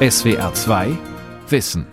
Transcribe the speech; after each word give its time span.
SWR 0.00 0.54
2 0.54 0.96
Wissen. 1.48 1.84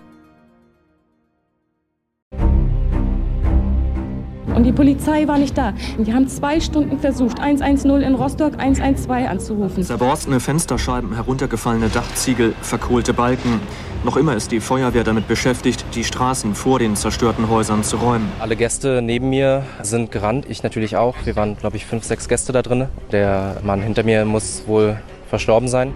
Und 4.53 4.63
die 4.63 4.71
Polizei 4.71 5.27
war 5.27 5.39
nicht 5.39 5.57
da. 5.57 5.73
Die 5.97 6.13
haben 6.13 6.27
zwei 6.27 6.59
Stunden 6.59 6.99
versucht, 6.99 7.39
110 7.39 8.03
in 8.03 8.13
Rostock, 8.13 8.59
112 8.59 9.27
anzurufen. 9.27 9.83
Zerborstene 9.83 10.39
Fensterscheiben, 10.39 11.15
heruntergefallene 11.15 11.89
Dachziegel, 11.89 12.53
verkohlte 12.61 13.11
Balken. 13.15 13.59
Noch 14.03 14.17
immer 14.17 14.35
ist 14.35 14.51
die 14.51 14.59
Feuerwehr 14.59 15.03
damit 15.03 15.27
beschäftigt, 15.27 15.83
die 15.95 16.03
Straßen 16.03 16.53
vor 16.53 16.77
den 16.77 16.95
zerstörten 16.95 17.49
Häusern 17.49 17.83
zu 17.83 17.97
räumen. 17.97 18.31
Alle 18.39 18.55
Gäste 18.55 19.01
neben 19.01 19.31
mir 19.31 19.63
sind 19.81 20.11
gerannt, 20.11 20.45
ich 20.47 20.61
natürlich 20.61 20.95
auch. 20.95 21.15
Wir 21.23 21.35
waren, 21.35 21.57
glaube 21.57 21.77
ich, 21.77 21.87
fünf, 21.87 22.03
sechs 22.03 22.27
Gäste 22.27 22.53
da 22.53 22.61
drin. 22.61 22.85
Der 23.11 23.57
Mann 23.63 23.81
hinter 23.81 24.03
mir 24.03 24.25
muss 24.25 24.61
wohl 24.67 24.99
verstorben 25.27 25.67
sein. 25.67 25.91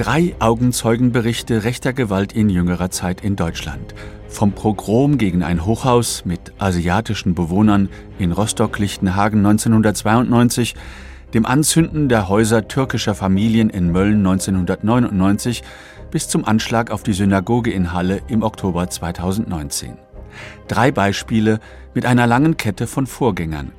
Drei 0.00 0.34
Augenzeugenberichte 0.38 1.62
rechter 1.62 1.92
Gewalt 1.92 2.32
in 2.32 2.48
jüngerer 2.48 2.90
Zeit 2.90 3.20
in 3.20 3.36
Deutschland. 3.36 3.94
Vom 4.28 4.52
Pogrom 4.52 5.18
gegen 5.18 5.42
ein 5.42 5.66
Hochhaus 5.66 6.24
mit 6.24 6.54
asiatischen 6.56 7.34
Bewohnern 7.34 7.90
in 8.18 8.32
Rostock-Lichtenhagen 8.32 9.44
1992, 9.44 10.74
dem 11.34 11.44
Anzünden 11.44 12.08
der 12.08 12.30
Häuser 12.30 12.66
türkischer 12.66 13.14
Familien 13.14 13.68
in 13.68 13.92
Mölln 13.92 14.26
1999 14.26 15.62
bis 16.10 16.28
zum 16.28 16.46
Anschlag 16.46 16.90
auf 16.90 17.02
die 17.02 17.12
Synagoge 17.12 17.70
in 17.70 17.92
Halle 17.92 18.22
im 18.26 18.42
Oktober 18.42 18.88
2019. 18.88 19.98
Drei 20.66 20.92
Beispiele 20.92 21.60
mit 21.92 22.06
einer 22.06 22.26
langen 22.26 22.56
Kette 22.56 22.86
von 22.86 23.06
Vorgängern. 23.06 23.72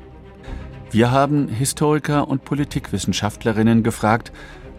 Wir 0.91 1.09
haben 1.09 1.48
Historiker 1.48 2.27
und 2.27 2.45
Politikwissenschaftlerinnen 2.45 3.81
gefragt, 3.81 4.31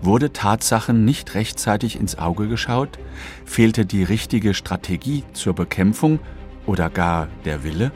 Wurde 0.05 0.33
Tatsachen 0.33 1.05
nicht 1.05 1.34
rechtzeitig 1.34 1.98
ins 1.98 2.19
Auge 2.19 2.48
geschaut? 2.48 2.98
Fehlte 3.45 3.86
die 3.86 4.03
richtige 4.03 4.53
Strategie 4.53 5.22
zur 5.33 5.55
Bekämpfung 5.55 6.19
oder 6.67 6.91
gar 6.91 7.28
der 7.44 7.62
Wille? 7.62 7.92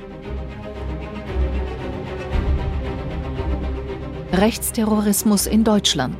Rechtsterrorismus 4.32 5.48
in 5.48 5.64
Deutschland. 5.64 6.16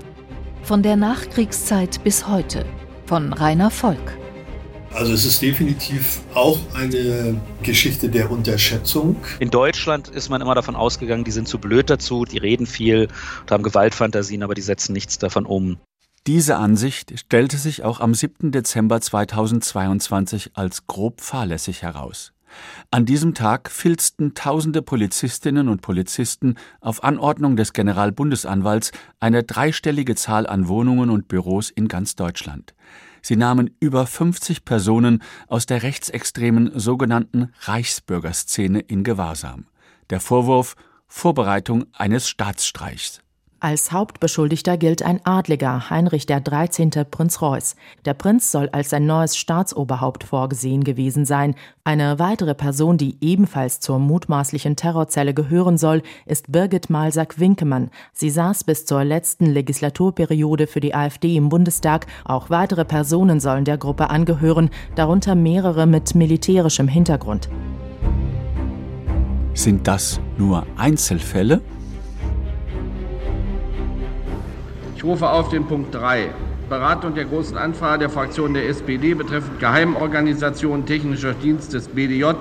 Von 0.63 0.83
der 0.83 0.97
Nachkriegszeit 0.97 2.03
bis 2.03 2.27
heute. 2.27 2.67
Von 3.07 3.33
Rainer 3.33 3.71
Volk. 3.71 4.19
Also 4.93 5.13
es 5.13 5.25
ist 5.27 5.43
definitiv 5.43 6.21
auch 6.35 6.59
eine 6.75 7.41
Geschichte 7.63 8.09
der 8.09 8.31
Unterschätzung. 8.31 9.17
In 9.41 9.51
Deutschland 9.51 10.09
ist 10.09 10.29
man 10.29 10.41
immer 10.41 10.55
davon 10.55 10.75
ausgegangen, 10.75 11.25
die 11.25 11.31
sind 11.31 11.49
zu 11.49 11.59
blöd 11.59 11.91
dazu, 11.91 12.25
die 12.25 12.39
reden 12.39 12.67
viel 12.67 13.09
und 13.43 13.51
haben 13.51 13.63
Gewaltfantasien, 13.63 14.43
aber 14.43 14.55
die 14.55 14.63
setzen 14.63 14.93
nichts 14.93 15.19
davon 15.19 15.45
um. 15.45 15.79
Diese 16.27 16.57
Ansicht 16.57 17.19
stellte 17.19 17.57
sich 17.57 17.85
auch 17.85 18.01
am 18.01 18.13
7. 18.13 18.51
Dezember 18.51 19.01
2022 19.01 20.53
als 20.55 20.87
grob 20.87 21.21
fahrlässig 21.21 21.83
heraus. 21.83 22.33
An 22.91 23.07
diesem 23.07 23.35
Tag 23.35 23.71
filzten 23.71 24.35
tausende 24.35 24.83
Polizistinnen 24.83 25.69
und 25.69 25.83
Polizisten 25.83 26.57
auf 26.81 27.05
Anordnung 27.05 27.57
des 27.57 27.73
Generalbundesanwalts 27.73 28.93
eine 29.21 29.43
dreistellige 29.43 30.15
Zahl 30.15 30.47
an 30.47 30.69
Wohnungen 30.69 31.11
und 31.11 31.29
Büros 31.29 31.71
in 31.71 31.89
ganz 31.89 32.17
Deutschland. 32.17 32.75
Sie 33.27 33.35
nahmen 33.35 33.75
über 33.81 34.07
50 34.07 34.65
Personen 34.65 35.21
aus 35.49 35.67
der 35.67 35.83
rechtsextremen 35.83 36.79
sogenannten 36.79 37.53
Reichsbürgerszene 37.63 38.79
in 38.79 39.03
Gewahrsam. 39.03 39.67
Der 40.11 40.21
Vorwurf 40.21 40.77
Vorbereitung 41.09 41.87
eines 41.93 42.29
Staatsstreichs. 42.29 43.23
Als 43.59 43.91
Hauptbeschuldigter 43.91 44.77
gilt 44.77 45.03
ein 45.03 45.25
Adliger, 45.25 45.89
Heinrich 45.89 46.27
der 46.27 46.41
13. 46.41 46.91
Prinz 47.11 47.41
Reuß. 47.41 47.75
Der 48.05 48.13
Prinz 48.13 48.53
soll 48.53 48.69
als 48.69 48.91
sein 48.91 49.07
neues 49.07 49.35
Staatsoberhaupt 49.35 50.25
vorgesehen 50.25 50.85
gewesen 50.85 51.25
sein. 51.25 51.55
Eine 51.83 52.19
weitere 52.19 52.55
Person, 52.55 52.99
die 52.99 53.17
ebenfalls 53.23 53.81
zur 53.81 53.99
mutmaßlichen 53.99 54.77
Terrorzelle 54.77 55.33
gehören 55.33 55.79
soll, 55.79 56.03
ist 56.27 56.53
Birgit 56.53 56.91
Malsack-Winkemann. 56.91 57.89
Sie 58.13 58.29
saß 58.29 58.65
bis 58.65 58.85
zur 58.85 59.05
letzten 59.05 59.47
Legislaturperiode 59.47 60.67
für 60.67 60.81
die 60.81 60.95
AfD 60.95 61.35
im 61.35 61.49
Bundestag. 61.49 62.07
Auch 62.27 62.51
weitere 62.51 62.85
Personen 62.85 63.41
sollen 63.41 63.65
der 63.65 63.79
Gruppe 63.79 64.11
angehören, 64.11 64.69
darunter 64.97 65.35
mehrere 65.35 65.87
mit 65.87 66.15
militärischem 66.15 66.89
Hintergrund. 66.89 67.49
Sind 69.55 69.89
das 69.89 70.21
nur 70.37 70.67
Einzelfälle? 70.77 71.63
Rufe 75.07 75.31
auf 75.31 75.49
den 75.51 75.67
Punkt 75.67 75.95
3. 75.95 76.31
Beratung 76.69 77.15
der 77.15 77.27
Großen 77.27 77.57
Anfrage 77.57 78.01
der 78.01 78.11
Fraktion 78.11 78.55
der 78.55 78.69
SPD 78.69 79.15
betreffend 79.15 79.61
Geheimorganisation 79.61 80.85
Technischer 80.85 81.33
Dienst 81.33 81.73
des 81.73 81.89
BDJ. 81.89 82.33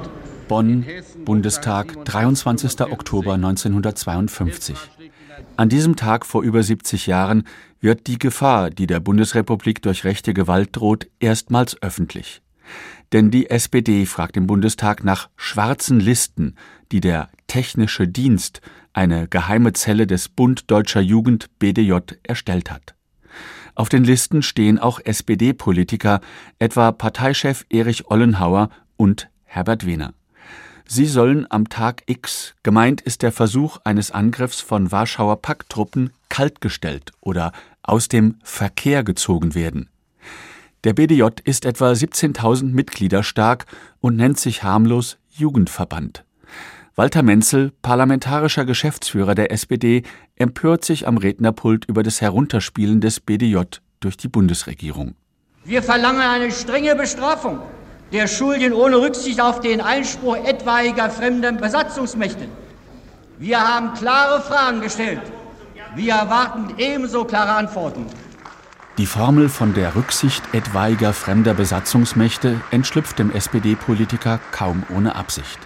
Bonn, 0.47 0.83
Bundestag, 1.25 2.05
23. 2.05 2.81
Oktober 2.81 3.33
1952. 3.33 4.75
An 5.57 5.69
diesem 5.69 5.95
Tag 5.95 6.25
vor 6.25 6.41
über 6.41 6.63
70 6.63 7.05
Jahren 7.05 7.43
wird 7.81 8.07
die 8.07 8.17
Gefahr, 8.17 8.71
die 8.71 8.87
der 8.87 8.99
Bundesrepublik 8.99 9.83
durch 9.83 10.03
rechte 10.03 10.33
Gewalt 10.33 10.69
droht, 10.71 11.07
erstmals 11.19 11.79
öffentlich. 11.83 12.41
Denn 13.13 13.31
die 13.31 13.49
SPD 13.49 14.05
fragt 14.05 14.37
im 14.37 14.47
Bundestag 14.47 15.03
nach 15.03 15.29
schwarzen 15.35 15.99
Listen, 15.99 16.55
die 16.91 17.01
der 17.01 17.29
technische 17.47 18.07
Dienst 18.07 18.61
eine 18.93 19.27
geheime 19.27 19.73
Zelle 19.73 20.07
des 20.07 20.29
Bund 20.29 20.71
Deutscher 20.71 21.01
Jugend 21.01 21.49
BDJ 21.59 21.97
erstellt 22.23 22.71
hat. 22.71 22.95
Auf 23.75 23.89
den 23.89 24.05
Listen 24.05 24.41
stehen 24.41 24.79
auch 24.79 24.99
SPD-Politiker, 25.03 26.21
etwa 26.59 26.93
Parteichef 26.93 27.65
Erich 27.69 28.09
Ollenhauer 28.09 28.69
und 28.95 29.29
Herbert 29.43 29.85
Wehner. 29.85 30.13
Sie 30.87 31.05
sollen 31.07 31.49
am 31.49 31.67
Tag 31.67 32.03
X, 32.05 32.53
gemeint 32.63 33.01
ist 33.01 33.21
der 33.21 33.31
Versuch 33.31 33.79
eines 33.83 34.11
Angriffs 34.11 34.61
von 34.61 34.91
Warschauer 34.91 35.41
Pakttruppen, 35.41 36.11
kaltgestellt 36.29 37.11
oder 37.21 37.51
aus 37.81 38.07
dem 38.07 38.35
Verkehr 38.43 39.03
gezogen 39.03 39.55
werden. 39.55 39.89
Der 40.85 40.93
BDJ 40.93 41.23
ist 41.45 41.65
etwa 41.65 41.91
17.000 41.91 42.65
Mitglieder 42.65 43.23
stark 43.23 43.65
und 44.01 44.17
nennt 44.17 44.39
sich 44.39 44.61
harmlos 44.61 45.17
Jugendverband. 45.31 46.23
Walter 46.95 47.23
Menzel, 47.23 47.73
parlamentarischer 47.81 48.65
Geschäftsführer 48.65 49.33
der 49.33 49.51
SPD, 49.51 50.03
empört 50.35 50.85
sich 50.85 51.07
am 51.07 51.17
Rednerpult 51.17 51.85
über 51.85 52.03
das 52.03 52.21
Herunterspielen 52.21 53.01
des 53.01 53.19
BDJ 53.19 53.61
durch 53.99 54.15
die 54.15 54.27
Bundesregierung. 54.27 55.15
Wir 55.63 55.81
verlangen 55.81 56.21
eine 56.21 56.51
strenge 56.51 56.95
Bestrafung 56.95 57.61
der 58.11 58.27
Schuldigen 58.27 58.73
ohne 58.73 58.97
Rücksicht 58.97 59.41
auf 59.41 59.61
den 59.61 59.81
Einspruch 59.81 60.35
etwaiger 60.35 61.09
fremder 61.09 61.51
Besatzungsmächte. 61.51 62.47
Wir 63.39 63.59
haben 63.59 63.95
klare 63.95 64.39
Fragen 64.39 64.81
gestellt. 64.81 65.21
Wir 65.95 66.13
erwarten 66.13 66.75
ebenso 66.77 67.25
klare 67.25 67.53
Antworten. 67.53 68.05
Die 68.97 69.05
Formel 69.05 69.49
von 69.49 69.73
der 69.73 69.93
Rücksicht 69.97 70.41
etwaiger 70.53 71.11
fremder 71.11 71.53
Besatzungsmächte 71.53 72.61
entschlüpft 72.71 73.19
dem 73.19 73.29
SPD-Politiker 73.29 74.39
kaum 74.53 74.83
ohne 74.95 75.15
Absicht. 75.15 75.59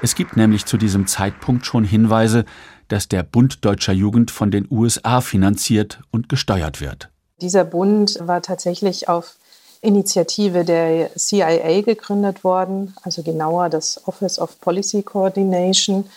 Es 0.00 0.14
gibt 0.14 0.38
nämlich 0.38 0.64
zu 0.64 0.78
diesem 0.78 1.06
Zeitpunkt 1.06 1.66
schon 1.66 1.84
Hinweise, 1.84 2.46
dass 2.88 3.08
der 3.08 3.24
Bund 3.24 3.62
deutscher 3.66 3.92
Jugend 3.92 4.30
von 4.30 4.50
den 4.50 4.66
USA 4.70 5.20
finanziert 5.20 6.00
und 6.10 6.30
gesteuert 6.30 6.80
wird. 6.80 7.10
Dieser 7.42 7.64
Bund 7.64 8.16
war 8.22 8.40
tatsächlich 8.40 9.06
auf 9.06 9.36
Initiative 9.82 10.64
der 10.64 11.14
CIA 11.14 11.82
gegründet 11.82 12.42
worden, 12.42 12.94
also 13.02 13.22
genauer 13.22 13.68
das 13.68 14.00
Office 14.08 14.38
of 14.38 14.58
Policy 14.62 15.02
Coordination, 15.02 16.08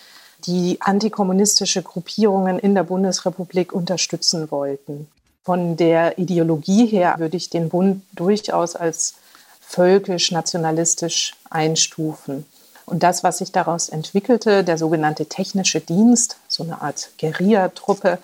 die 0.45 0.77
antikommunistische 0.79 1.83
Gruppierungen 1.83 2.59
in 2.59 2.75
der 2.75 2.83
Bundesrepublik 2.83 3.73
unterstützen 3.73 4.49
wollten. 4.51 5.09
Von 5.43 5.77
der 5.77 6.17
Ideologie 6.17 6.85
her 6.85 7.15
würde 7.17 7.37
ich 7.37 7.49
den 7.49 7.69
Bund 7.69 8.03
durchaus 8.13 8.75
als 8.75 9.15
völkisch-nationalistisch 9.61 11.35
einstufen. 11.49 12.45
Und 12.85 13.03
das, 13.03 13.23
was 13.23 13.37
sich 13.37 13.51
daraus 13.51 13.89
entwickelte, 13.89 14.63
der 14.63 14.77
sogenannte 14.77 15.27
technische 15.27 15.79
Dienst, 15.79 16.37
so 16.47 16.63
eine 16.63 16.81
Art 16.81 17.11
Guerillatruppe, 17.19 18.17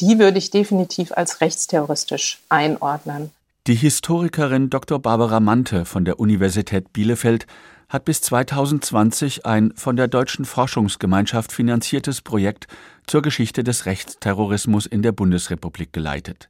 die 0.00 0.18
würde 0.18 0.38
ich 0.38 0.50
definitiv 0.50 1.12
als 1.12 1.40
rechtsterroristisch 1.40 2.40
einordnen. 2.48 3.30
Die 3.66 3.74
Historikerin 3.74 4.70
Dr. 4.70 4.98
Barbara 4.98 5.40
Mante 5.40 5.84
von 5.84 6.04
der 6.04 6.20
Universität 6.20 6.92
Bielefeld 6.92 7.46
hat 7.88 8.04
bis 8.04 8.20
2020 8.22 9.44
ein 9.46 9.72
von 9.74 9.96
der 9.96 10.08
Deutschen 10.08 10.44
Forschungsgemeinschaft 10.44 11.52
finanziertes 11.52 12.22
Projekt 12.22 12.68
zur 13.06 13.20
Geschichte 13.20 13.64
des 13.64 13.84
Rechtsterrorismus 13.86 14.86
in 14.86 15.02
der 15.02 15.12
Bundesrepublik 15.12 15.92
geleitet. 15.92 16.48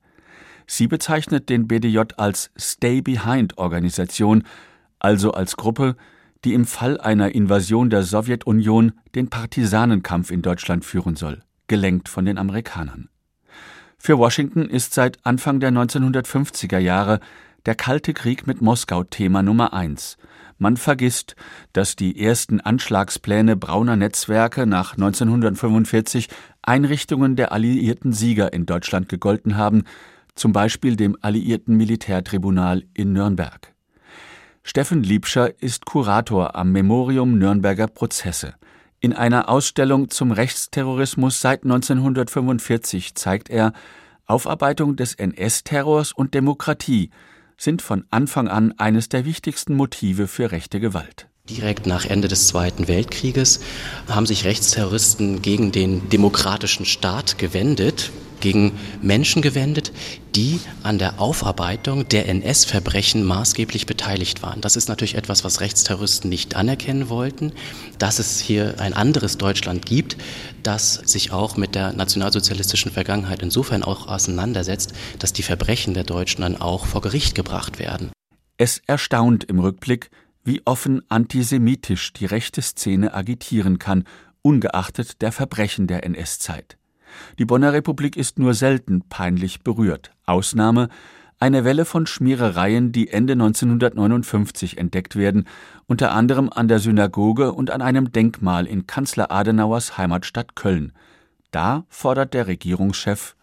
Sie 0.72 0.87
bezeichnet 0.87 1.49
den 1.49 1.67
BDJ 1.67 1.99
als 2.17 2.52
Stay-Behind-Organisation, 2.56 4.44
also 5.00 5.32
als 5.32 5.56
Gruppe, 5.56 5.96
die 6.44 6.55
im 6.55 6.64
Fall 6.64 7.00
einer 7.00 7.34
Invasion 7.34 7.90
der 7.90 8.05
Sowjetunion 8.05 8.93
den 9.17 9.28
Partisanenkampf 9.28 10.31
in 10.31 10.43
Deutschland 10.43 10.84
führen 10.84 11.17
soll, 11.17 11.43
gelenkt 11.67 12.08
von 12.08 12.25
den 12.25 12.38
Amerikanern. 12.38 13.08
Für 13.99 14.17
Washington 14.19 14.62
ist 14.62 14.94
seit 14.94 15.19
Anfang 15.26 15.58
der 15.58 15.72
1950er 15.72 16.78
Jahre 16.78 17.19
der 17.66 17.75
Kalte 17.75 18.14
Krieg 18.14 18.46
mit 18.46 18.62
Moskau 18.62 19.02
Thema 19.02 19.43
Nummer 19.43 19.73
eins. 19.73 20.19
Man 20.56 20.76
vergisst, 20.76 21.34
dass 21.73 21.96
die 21.96 22.23
ersten 22.23 22.61
Anschlagspläne 22.61 23.56
brauner 23.56 23.96
Netzwerke 23.96 24.66
nach 24.66 24.93
1945 24.93 26.28
Einrichtungen 26.62 27.34
der 27.34 27.50
alliierten 27.50 28.12
Sieger 28.12 28.52
in 28.52 28.66
Deutschland 28.66 29.08
gegolten 29.08 29.56
haben, 29.56 29.82
zum 30.35 30.53
Beispiel 30.53 30.97
dem 30.97 31.17
Alliierten 31.21 31.77
Militärtribunal 31.77 32.85
in 32.94 33.12
Nürnberg. 33.12 33.75
Steffen 34.62 35.03
Liebscher 35.03 35.62
ist 35.62 35.87
Kurator 35.87 36.55
am 36.55 36.73
Memorium 36.73 37.38
Nürnberger 37.38 37.87
Prozesse. 37.87 38.55
In 39.00 39.15
einer 39.15 39.49
Ausstellung 39.49 40.11
zum 40.11 40.31
Rechtsterrorismus 40.31 41.41
seit 41.41 41.65
1945 41.65 43.15
zeigt 43.15 43.49
er, 43.49 43.73
Aufarbeitung 44.27 44.97
des 44.97 45.15
NS-Terrors 45.15 46.12
und 46.12 46.35
Demokratie 46.35 47.11
sind 47.56 47.83
von 47.83 48.05
Anfang 48.11 48.49
an 48.49 48.73
eines 48.79 49.09
der 49.09 49.25
wichtigsten 49.25 49.75
Motive 49.75 50.29
für 50.29 50.53
rechte 50.53 50.81
Gewalt. 50.81 51.26
Direkt 51.49 51.87
nach 51.87 52.05
Ende 52.05 52.29
des 52.29 52.47
Zweiten 52.47 52.87
Weltkrieges 52.87 53.61
haben 54.09 54.26
sich 54.26 54.44
Rechtsterroristen 54.44 55.43
gegen 55.43 55.73
den 55.73 56.09
demokratischen 56.11 56.87
Staat 56.87 57.38
gewendet, 57.38 58.12
gegen 58.40 58.72
Menschen 59.02 59.42
gewendet, 59.42 59.92
die 60.34 60.60
an 60.82 60.98
der 60.98 61.20
Aufarbeitung 61.20 62.08
der 62.08 62.28
NS-Verbrechen 62.28 63.25
maßgeblich 63.25 63.87
beteiligt 63.87 64.42
waren. 64.42 64.60
Das 64.60 64.76
ist 64.76 64.88
natürlich 64.88 65.14
etwas, 65.14 65.44
was 65.44 65.60
Rechtsterroristen 65.60 66.31
nicht 66.31 66.56
anerkennen 66.56 67.08
wollten, 67.08 67.52
dass 67.98 68.19
es 68.19 68.40
hier 68.40 68.75
ein 68.78 68.94
anderes 68.94 69.38
Deutschland 69.38 69.87
gibt, 69.87 70.16
das 70.62 70.94
sich 70.94 71.32
auch 71.32 71.56
mit 71.56 71.75
der 71.75 71.92
nationalsozialistischen 71.92 72.92
Vergangenheit 72.92 73.42
insofern 73.42 73.82
auch 73.82 74.06
auseinandersetzt, 74.06 74.92
dass 75.19 75.32
die 75.32 75.42
Verbrechen 75.42 75.94
der 75.94 76.04
Deutschen 76.04 76.42
dann 76.42 76.60
auch 76.60 76.87
vor 76.87 77.00
Gericht 77.00 77.34
gebracht 77.34 77.78
werden. 77.78 78.10
Es 78.56 78.82
erstaunt 78.87 79.44
im 79.44 79.58
Rückblick, 79.58 80.10
wie 80.44 80.62
offen 80.64 81.02
antisemitisch 81.08 82.12
die 82.12 82.26
rechte 82.26 82.62
Szene 82.62 83.14
agitieren 83.14 83.78
kann, 83.78 84.04
ungeachtet 84.42 85.22
der 85.22 85.32
Verbrechen 85.32 85.87
der 85.87 86.04
NS-Zeit. 86.04 86.76
Die 87.38 87.44
Bonner 87.44 87.72
Republik 87.72 88.17
ist 88.17 88.38
nur 88.38 88.55
selten 88.55 89.02
peinlich 89.08 89.62
berührt. 89.62 90.12
Ausnahme 90.26 90.88
eine 91.40 91.64
Welle 91.64 91.87
von 91.87 92.06
Schmierereien, 92.06 92.93
die 92.93 93.08
Ende 93.08 93.32
1959 93.32 94.76
entdeckt 94.76 95.17
werden, 95.17 95.46
unter 95.87 96.12
anderem 96.12 96.50
an 96.50 96.69
der 96.69 96.78
Synagoge 96.78 97.52
und 97.52 97.70
an 97.70 97.81
einem 97.81 98.12
Denkmal 98.12 98.67
in 98.67 98.87
Kanzler 98.87 99.31
Adenauers 99.31 99.96
Heimatstadt 99.96 100.55
Köln. 100.55 100.93
Da 101.50 101.84
fordert 101.88 102.34
der 102.34 102.46
Regierungschef 102.46 103.34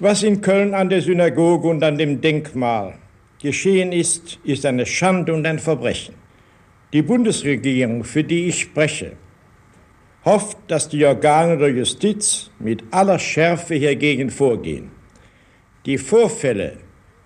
Was 0.00 0.24
in 0.24 0.40
Köln 0.40 0.74
an 0.74 0.88
der 0.88 1.00
Synagoge 1.00 1.68
und 1.68 1.82
an 1.84 1.96
dem 1.96 2.20
Denkmal 2.20 2.94
geschehen 3.40 3.92
ist, 3.92 4.40
ist 4.42 4.66
eine 4.66 4.84
Schande 4.84 5.32
und 5.32 5.46
ein 5.46 5.60
Verbrechen. 5.60 6.14
Die 6.92 7.02
Bundesregierung, 7.02 8.02
für 8.02 8.24
die 8.24 8.46
ich 8.46 8.60
spreche, 8.60 9.12
hofft, 10.24 10.56
dass 10.68 10.88
die 10.88 11.04
Organe 11.04 11.58
der 11.58 11.70
Justiz 11.70 12.50
mit 12.58 12.82
aller 12.90 13.18
Schärfe 13.18 13.74
hiergegen 13.74 14.30
vorgehen. 14.30 14.90
Die 15.86 15.98
Vorfälle, 15.98 16.78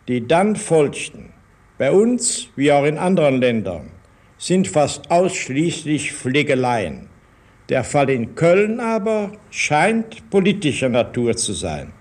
die 0.09 0.27
dann 0.27 0.57
folgten, 0.57 1.33
bei 1.79 1.93
uns 1.93 2.49
wie 2.57 2.73
auch 2.73 2.85
in 2.85 2.99
anderen 2.99 3.41
Ländern, 3.41 3.91
sind 4.37 4.69
fast 4.69 5.11
ausschließlich 5.11 6.13
Pflegeleien. 6.13 7.09
Der 7.69 7.85
Fall 7.85 8.11
in 8.11 8.35
Köln 8.35 8.81
aber 8.81 9.33
scheint 9.51 10.29
politischer 10.31 10.89
Natur 10.89 11.37
zu 11.37 11.53
sein. 11.53 11.93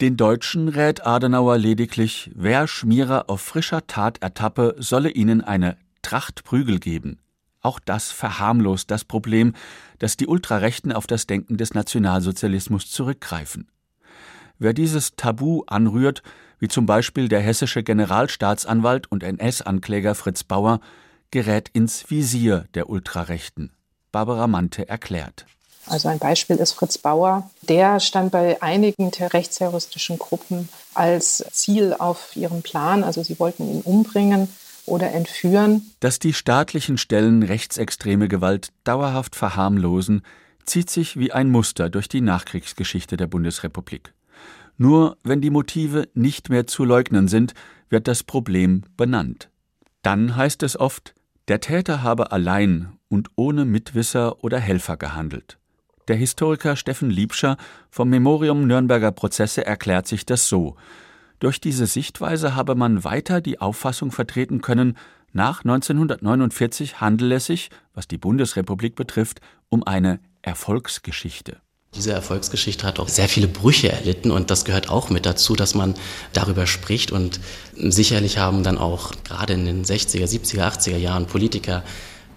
Den 0.00 0.16
Deutschen 0.16 0.68
rät 0.68 1.06
Adenauer 1.06 1.58
lediglich, 1.58 2.30
wer 2.34 2.66
Schmierer 2.66 3.28
auf 3.28 3.42
frischer 3.42 3.86
Tat 3.86 4.22
ertappe, 4.22 4.74
solle 4.78 5.10
ihnen 5.10 5.42
eine 5.42 5.76
Tracht 6.00 6.44
Prügel 6.44 6.78
geben. 6.78 7.18
Auch 7.62 7.78
das 7.78 8.10
verharmlost 8.10 8.90
das 8.90 9.04
Problem, 9.04 9.54
dass 9.98 10.16
die 10.16 10.26
Ultrarechten 10.26 10.92
auf 10.92 11.06
das 11.06 11.26
Denken 11.26 11.56
des 11.56 11.74
Nationalsozialismus 11.74 12.90
zurückgreifen. 12.90 13.68
Wer 14.58 14.72
dieses 14.72 15.16
Tabu 15.16 15.62
anrührt, 15.66 16.22
wie 16.58 16.68
zum 16.68 16.86
Beispiel 16.86 17.28
der 17.28 17.40
hessische 17.40 17.82
Generalstaatsanwalt 17.82 19.10
und 19.10 19.22
NS-Ankläger 19.22 20.14
Fritz 20.14 20.44
Bauer, 20.44 20.80
gerät 21.30 21.68
ins 21.72 22.10
Visier 22.10 22.66
der 22.74 22.90
Ultrarechten. 22.90 23.72
Barbara 24.12 24.46
Mante 24.46 24.88
erklärt. 24.88 25.46
Also 25.86 26.08
ein 26.08 26.18
Beispiel 26.18 26.56
ist 26.56 26.72
Fritz 26.72 26.98
Bauer. 26.98 27.48
Der 27.62 28.00
stand 28.00 28.32
bei 28.32 28.60
einigen 28.60 29.10
rechtsterroristischen 29.10 30.18
Gruppen 30.18 30.68
als 30.94 31.44
Ziel 31.52 31.94
auf 31.98 32.36
ihrem 32.36 32.62
Plan. 32.62 33.02
Also 33.02 33.22
sie 33.22 33.38
wollten 33.38 33.68
ihn 33.68 33.80
umbringen 33.80 34.48
oder 34.86 35.12
entführen. 35.12 35.82
Dass 36.00 36.18
die 36.18 36.32
staatlichen 36.32 36.98
Stellen 36.98 37.42
rechtsextreme 37.42 38.28
Gewalt 38.28 38.68
dauerhaft 38.84 39.36
verharmlosen, 39.36 40.22
zieht 40.64 40.90
sich 40.90 41.18
wie 41.18 41.32
ein 41.32 41.50
Muster 41.50 41.90
durch 41.90 42.08
die 42.08 42.20
Nachkriegsgeschichte 42.20 43.16
der 43.16 43.26
Bundesrepublik. 43.26 44.12
Nur 44.78 45.18
wenn 45.22 45.40
die 45.40 45.50
Motive 45.50 46.08
nicht 46.14 46.48
mehr 46.48 46.66
zu 46.66 46.84
leugnen 46.84 47.28
sind, 47.28 47.54
wird 47.88 48.08
das 48.08 48.22
Problem 48.22 48.82
benannt. 48.96 49.50
Dann 50.02 50.36
heißt 50.36 50.62
es 50.62 50.78
oft, 50.78 51.14
der 51.48 51.60
Täter 51.60 52.02
habe 52.02 52.32
allein 52.32 52.92
und 53.08 53.28
ohne 53.36 53.64
Mitwisser 53.64 54.42
oder 54.42 54.58
Helfer 54.58 54.96
gehandelt. 54.96 55.58
Der 56.08 56.16
Historiker 56.16 56.76
Steffen 56.76 57.10
Liebscher 57.10 57.56
vom 57.90 58.08
Memorium 58.08 58.66
Nürnberger 58.66 59.12
Prozesse 59.12 59.66
erklärt 59.66 60.08
sich 60.08 60.24
das 60.24 60.48
so. 60.48 60.76
Durch 61.40 61.58
diese 61.58 61.86
Sichtweise 61.86 62.54
habe 62.54 62.74
man 62.74 63.02
weiter 63.02 63.40
die 63.40 63.60
Auffassung 63.60 64.12
vertreten 64.12 64.60
können, 64.60 64.96
nach 65.32 65.64
1949 65.64 67.00
handele 67.00 67.36
es 67.36 67.46
sich, 67.46 67.70
was 67.94 68.06
die 68.06 68.18
Bundesrepublik 68.18 68.94
betrifft, 68.94 69.40
um 69.70 69.82
eine 69.82 70.20
Erfolgsgeschichte. 70.42 71.56
Diese 71.94 72.12
Erfolgsgeschichte 72.12 72.86
hat 72.86 73.00
auch 73.00 73.08
sehr 73.08 73.28
viele 73.28 73.48
Brüche 73.48 73.90
erlitten 73.90 74.30
und 74.30 74.50
das 74.50 74.64
gehört 74.64 74.90
auch 74.90 75.08
mit 75.08 75.24
dazu, 75.24 75.56
dass 75.56 75.74
man 75.74 75.94
darüber 76.32 76.66
spricht 76.66 77.10
und 77.10 77.40
sicherlich 77.74 78.38
haben 78.38 78.62
dann 78.62 78.78
auch 78.78 79.12
gerade 79.24 79.54
in 79.54 79.64
den 79.64 79.84
60er, 79.84 80.26
70er, 80.26 80.72
80er 80.72 80.98
Jahren 80.98 81.26
Politiker 81.26 81.82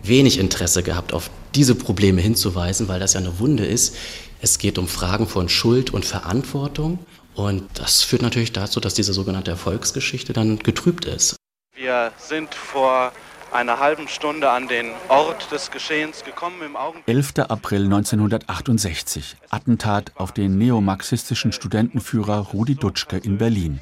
wenig 0.01 0.39
Interesse 0.39 0.81
gehabt, 0.81 1.13
auf 1.13 1.29
diese 1.55 1.75
Probleme 1.75 2.21
hinzuweisen, 2.21 2.87
weil 2.87 2.99
das 2.99 3.13
ja 3.13 3.19
eine 3.19 3.37
Wunde 3.39 3.65
ist. 3.65 3.95
Es 4.41 4.57
geht 4.57 4.77
um 4.77 4.87
Fragen 4.87 5.27
von 5.27 5.49
Schuld 5.49 5.91
und 5.93 6.05
Verantwortung 6.05 6.99
und 7.35 7.67
das 7.75 8.03
führt 8.03 8.21
natürlich 8.21 8.53
dazu, 8.53 8.79
dass 8.79 8.93
diese 8.93 9.13
sogenannte 9.13 9.51
Erfolgsgeschichte 9.51 10.33
dann 10.33 10.59
getrübt 10.59 11.05
ist. 11.05 11.35
Wir 11.75 12.11
sind 12.17 12.53
vor 12.53 13.11
einer 13.51 13.79
halben 13.79 14.07
Stunde 14.07 14.49
an 14.49 14.67
den 14.67 14.91
Ort 15.09 15.51
des 15.51 15.69
Geschehens 15.71 16.23
gekommen. 16.23 16.61
Im 16.65 16.75
Augenblick 16.75 17.07
11. 17.07 17.33
April 17.49 17.85
1968. 17.85 19.37
Attentat 19.49 20.11
auf 20.15 20.31
den 20.31 20.57
neomarxistischen 20.57 21.51
Studentenführer 21.51 22.37
Rudi 22.53 22.75
Dutschke 22.75 23.17
in 23.17 23.37
Berlin. 23.37 23.79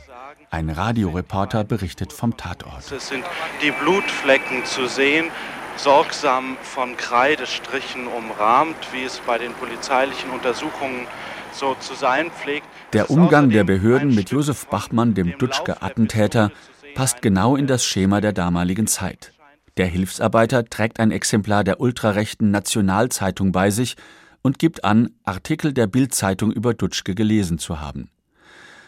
Ein 0.50 0.70
Radioreporter 0.70 1.64
berichtet 1.64 2.12
vom 2.12 2.36
Tatort. 2.36 2.92
Es 2.92 3.08
sind 3.08 3.24
die 3.62 3.72
Blutflecken 3.72 4.66
zu 4.66 4.88
sehen, 4.88 5.32
sorgsam 5.78 6.58
von 6.62 6.98
Kreidestrichen 6.98 8.08
umrahmt, 8.08 8.76
wie 8.92 9.04
es 9.04 9.20
bei 9.20 9.38
den 9.38 9.54
polizeilichen 9.54 10.30
Untersuchungen 10.32 11.08
so 11.54 11.76
zu 11.76 11.94
sein 11.94 12.32
pflegt. 12.32 12.68
Der 12.94 13.10
Umgang 13.10 13.50
der 13.50 13.64
Behörden 13.64 14.14
mit 14.14 14.32
Josef 14.32 14.68
Bachmann, 14.68 15.14
dem 15.14 15.38
Dutschke-Attentäter, 15.38 16.52
passt 16.94 17.22
genau 17.22 17.56
in 17.56 17.66
das 17.66 17.86
Schema 17.86 18.20
der 18.20 18.34
damaligen 18.34 18.86
Zeit. 18.86 19.32
Der 19.78 19.86
Hilfsarbeiter 19.86 20.66
trägt 20.66 21.00
ein 21.00 21.12
Exemplar 21.12 21.64
der 21.64 21.80
ultrarechten 21.80 22.52
Nationalzeitung 22.52 23.54
bei 23.54 23.70
sich 23.70 23.96
und 24.42 24.60
gibt 24.60 24.84
an, 24.84 25.12
Artikel 25.24 25.72
der 25.72 25.88
Bildzeitung 25.88 26.52
über 26.52 26.74
Dutschke 26.74 27.16
gelesen 27.16 27.60
zu 27.60 27.80
haben. 27.80 28.10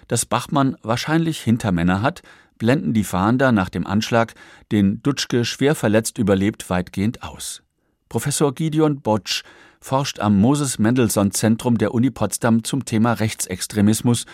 Dass 0.09 0.25
Bachmann 0.25 0.75
wahrscheinlich 0.83 1.39
Hintermänner 1.39 2.01
hat, 2.01 2.23
blenden 2.57 2.93
die 2.93 3.05
Fahnder 3.05 3.53
nach 3.53 3.69
dem 3.69 3.87
Anschlag, 3.87 4.33
den 4.73 5.01
Dutschke 5.01 5.45
schwer 5.45 5.75
verletzt 5.75 6.17
überlebt, 6.17 6.69
weitgehend 6.69 7.23
aus. 7.23 7.63
Professor 8.09 8.53
Gideon 8.53 9.01
Botsch 9.01 9.43
forscht 9.83 10.19
am 10.19 10.39
Moses 10.39 10.79
Mendelssohn 10.79 11.31
Zentrum 11.31 11.77
der 11.77 11.93
Uni 11.93 12.09
Potsdam 12.09 12.63
zum 12.63 12.85
Thema 12.85 13.13
Rechtsextremismus 13.13 14.25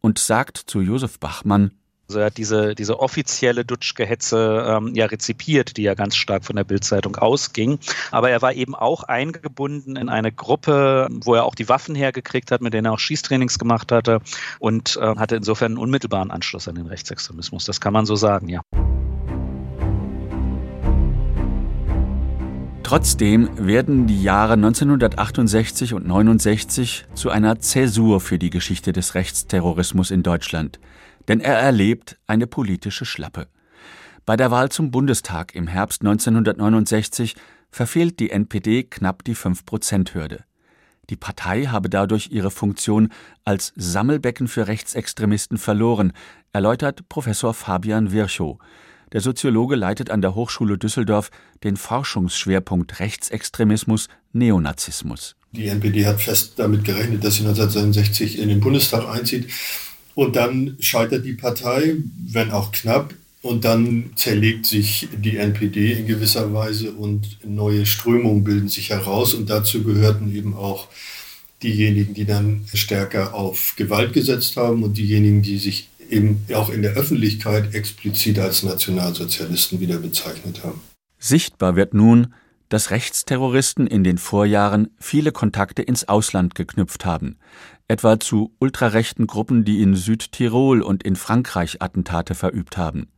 und 0.00 0.18
sagt 0.18 0.58
zu 0.58 0.80
Josef 0.80 1.18
Bachmann, 1.20 1.70
also 2.08 2.20
er 2.20 2.26
hat 2.26 2.36
diese, 2.36 2.74
diese 2.76 3.00
offizielle 3.00 3.64
Dutschke-Hetze 3.64 4.64
ähm, 4.68 4.94
ja 4.94 5.06
rezipiert, 5.06 5.76
die 5.76 5.82
ja 5.82 5.94
ganz 5.94 6.14
stark 6.14 6.44
von 6.44 6.54
der 6.54 6.62
Bildzeitung 6.62 7.16
ausging. 7.16 7.80
Aber 8.12 8.30
er 8.30 8.42
war 8.42 8.52
eben 8.52 8.76
auch 8.76 9.02
eingebunden 9.02 9.96
in 9.96 10.08
eine 10.08 10.30
Gruppe, 10.30 11.08
wo 11.10 11.34
er 11.34 11.44
auch 11.44 11.56
die 11.56 11.68
Waffen 11.68 11.96
hergekriegt 11.96 12.52
hat, 12.52 12.60
mit 12.60 12.74
denen 12.74 12.86
er 12.86 12.92
auch 12.92 13.00
Schießtrainings 13.00 13.58
gemacht 13.58 13.90
hatte 13.90 14.20
und 14.60 14.96
äh, 14.96 15.16
hatte 15.16 15.34
insofern 15.34 15.72
einen 15.72 15.78
unmittelbaren 15.78 16.30
Anschluss 16.30 16.68
an 16.68 16.76
den 16.76 16.86
Rechtsextremismus. 16.86 17.64
Das 17.64 17.80
kann 17.80 17.92
man 17.92 18.06
so 18.06 18.14
sagen, 18.14 18.48
ja. 18.48 18.60
Trotzdem 22.86 23.48
werden 23.58 24.06
die 24.06 24.22
Jahre 24.22 24.52
1968 24.52 25.92
und 25.92 26.06
69 26.06 27.06
zu 27.14 27.30
einer 27.30 27.58
Zäsur 27.58 28.20
für 28.20 28.38
die 28.38 28.50
Geschichte 28.50 28.92
des 28.92 29.16
Rechtsterrorismus 29.16 30.12
in 30.12 30.22
Deutschland, 30.22 30.78
denn 31.26 31.40
er 31.40 31.58
erlebt 31.58 32.16
eine 32.28 32.46
politische 32.46 33.04
Schlappe. 33.04 33.48
Bei 34.24 34.36
der 34.36 34.52
Wahl 34.52 34.68
zum 34.68 34.92
Bundestag 34.92 35.56
im 35.56 35.66
Herbst 35.66 36.02
1969 36.02 37.34
verfehlt 37.72 38.20
die 38.20 38.30
NPD 38.30 38.84
knapp 38.84 39.24
die 39.24 39.34
5-Prozent-Hürde. 39.34 40.44
Die 41.10 41.16
Partei 41.16 41.64
habe 41.64 41.90
dadurch 41.90 42.28
ihre 42.30 42.52
Funktion 42.52 43.08
als 43.44 43.72
Sammelbecken 43.74 44.46
für 44.46 44.68
Rechtsextremisten 44.68 45.58
verloren, 45.58 46.12
erläutert 46.52 47.08
Professor 47.08 47.52
Fabian 47.52 48.12
Virchow. 48.12 48.60
Der 49.12 49.20
Soziologe 49.20 49.76
leitet 49.76 50.10
an 50.10 50.20
der 50.20 50.34
Hochschule 50.34 50.78
Düsseldorf 50.78 51.30
den 51.62 51.76
Forschungsschwerpunkt 51.76 52.98
Rechtsextremismus, 52.98 54.08
Neonazismus. 54.32 55.36
Die 55.52 55.68
NPD 55.68 56.06
hat 56.06 56.20
fest 56.20 56.54
damit 56.56 56.84
gerechnet, 56.84 57.24
dass 57.24 57.36
sie 57.36 57.42
1969 57.42 58.38
in 58.38 58.48
den 58.48 58.60
Bundestag 58.60 59.08
einzieht. 59.08 59.48
Und 60.14 60.34
dann 60.34 60.76
scheitert 60.80 61.24
die 61.24 61.34
Partei, 61.34 61.96
wenn 62.26 62.50
auch 62.50 62.72
knapp. 62.72 63.14
Und 63.42 63.64
dann 63.64 64.10
zerlegt 64.16 64.66
sich 64.66 65.08
die 65.16 65.36
NPD 65.36 65.92
in 65.92 66.06
gewisser 66.06 66.52
Weise 66.52 66.90
und 66.90 67.38
neue 67.44 67.86
Strömungen 67.86 68.42
bilden 68.42 68.68
sich 68.68 68.90
heraus. 68.90 69.34
Und 69.34 69.48
dazu 69.48 69.84
gehörten 69.84 70.34
eben 70.34 70.54
auch 70.54 70.88
diejenigen, 71.62 72.12
die 72.12 72.24
dann 72.24 72.66
stärker 72.74 73.34
auf 73.34 73.74
Gewalt 73.76 74.12
gesetzt 74.12 74.56
haben 74.56 74.82
und 74.82 74.98
diejenigen, 74.98 75.42
die 75.42 75.58
sich 75.58 75.88
eben 76.10 76.46
auch 76.54 76.70
in 76.70 76.82
der 76.82 76.92
Öffentlichkeit 76.92 77.74
explizit 77.74 78.38
als 78.38 78.62
Nationalsozialisten 78.62 79.80
wieder 79.80 79.98
bezeichnet 79.98 80.62
haben. 80.64 80.80
Sichtbar 81.18 81.76
wird 81.76 81.94
nun, 81.94 82.34
dass 82.68 82.90
Rechtsterroristen 82.90 83.86
in 83.86 84.04
den 84.04 84.18
Vorjahren 84.18 84.88
viele 84.98 85.32
Kontakte 85.32 85.82
ins 85.82 86.08
Ausland 86.08 86.54
geknüpft 86.54 87.04
haben, 87.04 87.36
etwa 87.88 88.18
zu 88.18 88.54
ultrarechten 88.58 89.26
Gruppen, 89.26 89.64
die 89.64 89.82
in 89.82 89.94
Südtirol 89.94 90.82
und 90.82 91.02
in 91.04 91.16
Frankreich 91.16 91.80
Attentate 91.80 92.34
verübt 92.34 92.76
haben. 92.76 93.08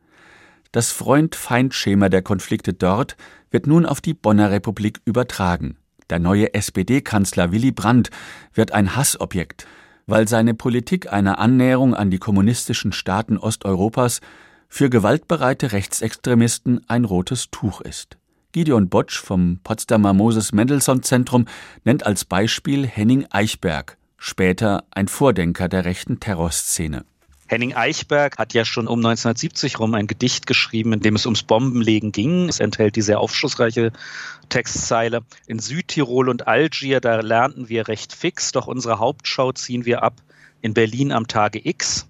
Das 0.71 0.92
Freund-Feind-Schema 0.92 2.11
der 2.11 2.21
Konflikte 2.21 2.75
dort 2.75 3.16
wird 3.50 3.66
nun 3.66 3.87
auf 3.87 4.02
die 4.02 4.12
Bonner 4.12 4.50
Republik 4.50 5.00
übertragen. 5.07 5.78
Der 6.11 6.18
neue 6.18 6.52
SPD-Kanzler 6.54 7.52
Willy 7.52 7.73
Brandt 7.73 8.11
wird 8.52 8.73
ein 8.73 8.97
Hassobjekt, 8.97 9.66
weil 10.08 10.26
seine 10.26 10.54
Politik 10.54 11.12
einer 11.12 11.38
Annäherung 11.38 11.94
an 11.94 12.10
die 12.10 12.18
kommunistischen 12.18 12.92
Staaten 12.92 13.36
Osteuropas 13.36 14.20
für 14.68 14.90
gewaltbereite 14.90 15.72
Rechtsextremisten 15.72 16.80
ein 16.88 17.04
rotes 17.04 17.50
Tuch 17.50 17.80
ist. 17.82 18.16
Gideon 18.52 18.88
Botsch 18.88 19.18
vom 19.18 19.60
Potsdamer 19.62 20.14
Moses 20.14 20.52
Mendelssohn 20.52 21.02
Zentrum 21.02 21.44
nennt 21.84 22.06
als 22.06 22.24
Beispiel 22.24 22.86
Henning 22.86 23.26
Eichberg, 23.30 23.98
später 24.16 24.84
ein 24.90 25.08
Vordenker 25.08 25.68
der 25.68 25.84
rechten 25.84 26.18
Terrorszene. 26.18 27.04
Henning 27.50 27.75
Eichberg 27.75 28.37
hat 28.37 28.52
ja 28.52 28.67
schon 28.67 28.87
um 28.87 28.99
1970 28.99 29.78
rum 29.78 29.95
ein 29.95 30.07
Gedicht 30.07 30.47
geschrieben, 30.47 30.93
in 30.93 31.00
dem 31.00 31.17
es 31.17 31.25
ums 31.25 31.43
Bombenlegen 31.43 32.12
ging. 32.12 32.50
Es 32.50 32.61
enthält 32.61 32.95
die 32.95 33.00
sehr 33.00 33.21
aufschlussreiche 33.21 33.90
Textzeile. 34.50 35.23
In 35.47 35.59
Südtirol 35.59 36.28
und 36.28 36.47
Algier, 36.47 37.00
da 37.00 37.21
lernten 37.21 37.71
wir 37.71 37.88
recht 37.88 38.12
fix, 38.12 38.52
doch 38.52 38.67
unsere 38.67 38.99
Hauptschau 38.99 39.52
ziehen 39.52 39.87
wir 39.87 40.02
ab 40.02 40.21
in 40.61 40.75
Berlin 40.75 41.11
am 41.11 41.26
Tage 41.26 41.67
X. 41.67 42.07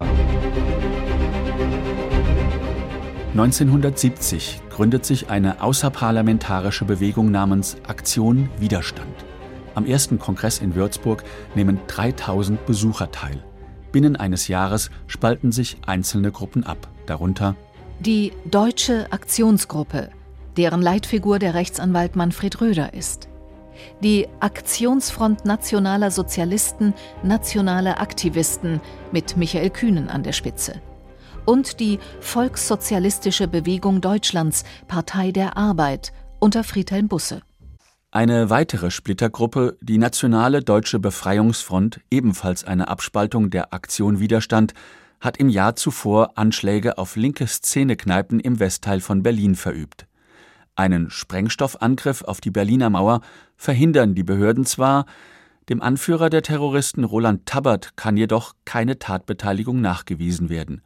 1970 3.31 4.59
gründet 4.69 5.05
sich 5.05 5.29
eine 5.29 5.61
außerparlamentarische 5.61 6.83
Bewegung 6.83 7.31
namens 7.31 7.77
Aktion 7.87 8.49
Widerstand. 8.59 9.25
Am 9.73 9.85
ersten 9.85 10.19
Kongress 10.19 10.59
in 10.59 10.75
Würzburg 10.75 11.23
nehmen 11.55 11.79
3000 11.87 12.65
Besucher 12.65 13.09
teil. 13.11 13.41
Binnen 13.91 14.15
eines 14.15 14.47
Jahres 14.47 14.89
spalten 15.07 15.51
sich 15.51 15.77
einzelne 15.85 16.31
Gruppen 16.31 16.63
ab, 16.63 16.87
darunter 17.05 17.55
die 17.99 18.31
Deutsche 18.45 19.11
Aktionsgruppe, 19.11 20.09
deren 20.55 20.81
Leitfigur 20.81 21.37
der 21.37 21.53
Rechtsanwalt 21.53 22.15
Manfred 22.15 22.61
Röder 22.61 22.93
ist. 22.93 23.27
Die 24.01 24.27
Aktionsfront 24.39 25.43
Nationaler 25.43 26.09
Sozialisten, 26.09 26.93
Nationale 27.23 27.97
Aktivisten 27.97 28.79
mit 29.11 29.35
Michael 29.35 29.69
Kühnen 29.69 30.07
an 30.07 30.23
der 30.23 30.31
Spitze. 30.31 30.81
Und 31.45 31.81
die 31.81 31.99
Volkssozialistische 32.21 33.49
Bewegung 33.49 33.99
Deutschlands, 33.99 34.63
Partei 34.87 35.31
der 35.31 35.57
Arbeit 35.57 36.13
unter 36.39 36.63
Friedhelm 36.63 37.09
Busse. 37.09 37.41
Eine 38.11 38.49
weitere 38.49 38.89
Splittergruppe, 38.89 39.77
die 39.81 39.99
Nationale 39.99 40.63
Deutsche 40.63 40.97
Befreiungsfront, 40.97 42.01
ebenfalls 42.09 42.63
eine 42.63 42.87
Abspaltung 42.87 43.51
der 43.51 43.71
Aktion 43.71 44.19
Widerstand, 44.19 44.73
hat 45.21 45.37
im 45.37 45.47
Jahr 45.47 45.75
zuvor 45.75 46.35
Anschläge 46.35 46.97
auf 46.97 47.15
linke 47.15 47.45
Szenekneipen 47.45 48.39
im 48.39 48.59
Westteil 48.59 48.99
von 48.99 49.21
Berlin 49.21 49.53
verübt. 49.53 50.07
Einen 50.75 51.11
Sprengstoffangriff 51.11 52.23
auf 52.23 52.41
die 52.41 52.49
Berliner 52.49 52.89
Mauer 52.89 53.21
verhindern 53.57 54.15
die 54.15 54.23
Behörden 54.23 54.65
zwar, 54.65 55.05
dem 55.69 55.79
Anführer 55.79 56.31
der 56.31 56.41
Terroristen 56.41 57.03
Roland 57.03 57.45
Tabbert 57.45 57.95
kann 57.95 58.17
jedoch 58.17 58.55
keine 58.65 58.97
Tatbeteiligung 58.97 59.81
nachgewiesen 59.81 60.49
werden. 60.49 60.81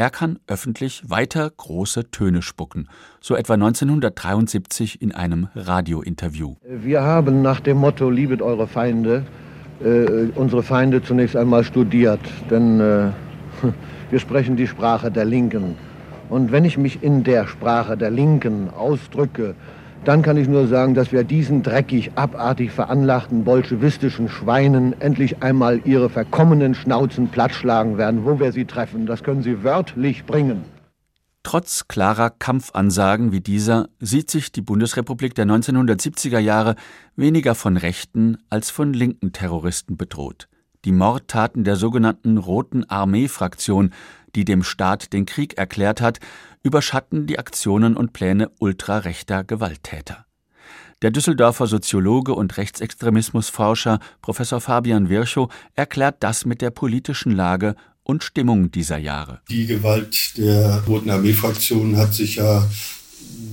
Er 0.00 0.08
kann 0.08 0.38
öffentlich 0.46 1.02
weiter 1.10 1.50
große 1.54 2.10
Töne 2.10 2.40
spucken, 2.40 2.88
so 3.20 3.36
etwa 3.36 3.52
1973 3.52 5.02
in 5.02 5.12
einem 5.12 5.48
Radiointerview. 5.54 6.54
Wir 6.66 7.02
haben 7.02 7.42
nach 7.42 7.60
dem 7.60 7.76
Motto 7.76 8.08
Liebet 8.08 8.40
eure 8.40 8.66
Feinde 8.66 9.26
äh, 9.84 10.30
unsere 10.36 10.62
Feinde 10.62 11.02
zunächst 11.02 11.36
einmal 11.36 11.64
studiert, 11.64 12.20
denn 12.50 12.80
äh, 12.80 13.08
wir 14.10 14.18
sprechen 14.18 14.56
die 14.56 14.66
Sprache 14.66 15.10
der 15.10 15.26
Linken. 15.26 15.74
Und 16.30 16.50
wenn 16.50 16.64
ich 16.64 16.78
mich 16.78 17.02
in 17.02 17.22
der 17.22 17.46
Sprache 17.46 17.98
der 17.98 18.10
Linken 18.10 18.70
ausdrücke, 18.70 19.54
dann 20.04 20.22
kann 20.22 20.36
ich 20.36 20.48
nur 20.48 20.66
sagen, 20.66 20.94
dass 20.94 21.12
wir 21.12 21.24
diesen 21.24 21.62
dreckig, 21.62 22.12
abartig 22.14 22.70
veranlagten 22.70 23.44
bolschewistischen 23.44 24.28
Schweinen 24.28 24.98
endlich 25.00 25.42
einmal 25.42 25.80
ihre 25.84 26.08
verkommenen 26.08 26.74
Schnauzen 26.74 27.28
plattschlagen 27.28 27.98
werden, 27.98 28.24
wo 28.24 28.40
wir 28.40 28.52
sie 28.52 28.64
treffen. 28.64 29.06
Das 29.06 29.22
können 29.22 29.42
sie 29.42 29.62
wörtlich 29.62 30.24
bringen. 30.24 30.64
Trotz 31.42 31.88
klarer 31.88 32.30
Kampfansagen 32.30 33.32
wie 33.32 33.40
dieser 33.40 33.88
sieht 33.98 34.30
sich 34.30 34.52
die 34.52 34.60
Bundesrepublik 34.60 35.34
der 35.34 35.46
1970er 35.46 36.38
Jahre 36.38 36.76
weniger 37.16 37.54
von 37.54 37.76
rechten 37.76 38.38
als 38.50 38.70
von 38.70 38.92
linken 38.92 39.32
Terroristen 39.32 39.96
bedroht. 39.96 40.48
Die 40.86 40.92
Mordtaten 40.92 41.62
der 41.62 41.76
sogenannten 41.76 42.38
Roten 42.38 42.88
Armee-Fraktion, 42.88 43.90
die 44.34 44.44
dem 44.44 44.62
Staat 44.62 45.12
den 45.12 45.26
Krieg 45.26 45.58
erklärt 45.58 46.00
hat, 46.00 46.18
überschatten 46.62 47.26
die 47.26 47.38
Aktionen 47.38 47.96
und 47.96 48.12
Pläne 48.12 48.50
ultrarechter 48.58 49.44
Gewalttäter. 49.44 50.26
Der 51.02 51.10
Düsseldorfer 51.10 51.66
Soziologe 51.66 52.34
und 52.34 52.58
Rechtsextremismusforscher 52.58 54.00
Professor 54.20 54.60
Fabian 54.60 55.08
Virchow 55.08 55.50
erklärt 55.74 56.16
das 56.20 56.44
mit 56.44 56.60
der 56.60 56.70
politischen 56.70 57.32
Lage 57.32 57.74
und 58.02 58.22
Stimmung 58.22 58.70
dieser 58.70 58.98
Jahre. 58.98 59.40
Die 59.48 59.66
Gewalt 59.66 60.36
der 60.36 60.82
Roten 60.86 61.08
Armee-Fraktion 61.08 61.96
hat 61.96 62.12
sich 62.12 62.36
ja 62.36 62.68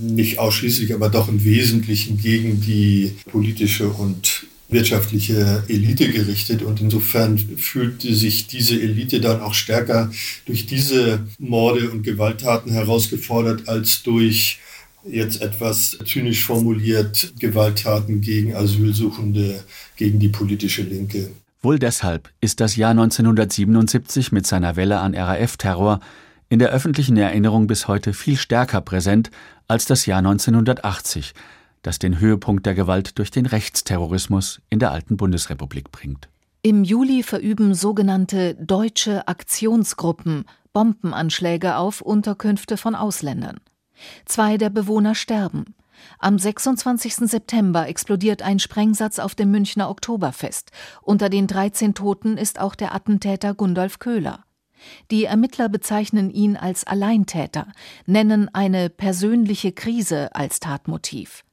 nicht 0.00 0.38
ausschließlich, 0.38 0.92
aber 0.92 1.08
doch 1.08 1.28
im 1.28 1.42
Wesentlichen 1.42 2.18
gegen 2.20 2.60
die 2.60 3.16
politische 3.30 3.88
und 3.88 4.46
wirtschaftliche 4.68 5.64
Elite 5.68 6.08
gerichtet 6.10 6.62
und 6.62 6.80
insofern 6.80 7.38
fühlte 7.38 8.14
sich 8.14 8.46
diese 8.46 8.80
Elite 8.80 9.20
dann 9.20 9.40
auch 9.40 9.54
stärker 9.54 10.10
durch 10.46 10.66
diese 10.66 11.26
Morde 11.38 11.90
und 11.90 12.02
Gewalttaten 12.02 12.72
herausgefordert 12.72 13.68
als 13.68 14.02
durch 14.02 14.60
jetzt 15.04 15.40
etwas 15.40 15.96
zynisch 16.04 16.44
formuliert 16.44 17.32
Gewalttaten 17.38 18.20
gegen 18.20 18.54
Asylsuchende, 18.54 19.64
gegen 19.96 20.18
die 20.18 20.28
politische 20.28 20.82
Linke. 20.82 21.30
Wohl 21.62 21.78
deshalb 21.78 22.30
ist 22.40 22.60
das 22.60 22.76
Jahr 22.76 22.90
1977 22.90 24.32
mit 24.32 24.46
seiner 24.46 24.76
Welle 24.76 25.00
an 25.00 25.14
RAF-Terror 25.14 26.00
in 26.48 26.58
der 26.58 26.70
öffentlichen 26.70 27.16
Erinnerung 27.16 27.66
bis 27.66 27.88
heute 27.88 28.12
viel 28.12 28.36
stärker 28.36 28.80
präsent 28.80 29.30
als 29.66 29.84
das 29.86 30.06
Jahr 30.06 30.18
1980, 30.18 31.34
das 31.82 31.98
den 31.98 32.20
Höhepunkt 32.20 32.66
der 32.66 32.74
Gewalt 32.74 33.18
durch 33.18 33.30
den 33.30 33.46
Rechtsterrorismus 33.46 34.60
in 34.70 34.78
der 34.78 34.90
alten 34.90 35.16
Bundesrepublik 35.16 35.90
bringt. 35.92 36.28
Im 36.62 36.84
Juli 36.84 37.22
verüben 37.22 37.74
sogenannte 37.74 38.54
deutsche 38.56 39.28
Aktionsgruppen 39.28 40.44
Bombenanschläge 40.72 41.76
auf 41.76 42.00
Unterkünfte 42.00 42.76
von 42.76 42.94
Ausländern. 42.94 43.58
Zwei 44.26 44.58
der 44.58 44.70
Bewohner 44.70 45.14
sterben. 45.14 45.74
Am 46.18 46.38
26. 46.38 47.28
September 47.28 47.88
explodiert 47.88 48.42
ein 48.42 48.58
Sprengsatz 48.58 49.18
auf 49.18 49.34
dem 49.34 49.50
Münchner 49.50 49.90
Oktoberfest. 49.90 50.70
Unter 51.02 51.28
den 51.28 51.46
13 51.46 51.94
Toten 51.94 52.36
ist 52.36 52.60
auch 52.60 52.74
der 52.74 52.94
Attentäter 52.94 53.54
Gundolf 53.54 53.98
Köhler. 53.98 54.44
Die 55.10 55.24
Ermittler 55.24 55.68
bezeichnen 55.68 56.30
ihn 56.30 56.56
als 56.56 56.84
Alleintäter, 56.84 57.66
nennen 58.06 58.48
eine 58.52 58.90
persönliche 58.90 59.72
Krise 59.72 60.34
als 60.34 60.60
Tatmotiv. 60.60 61.44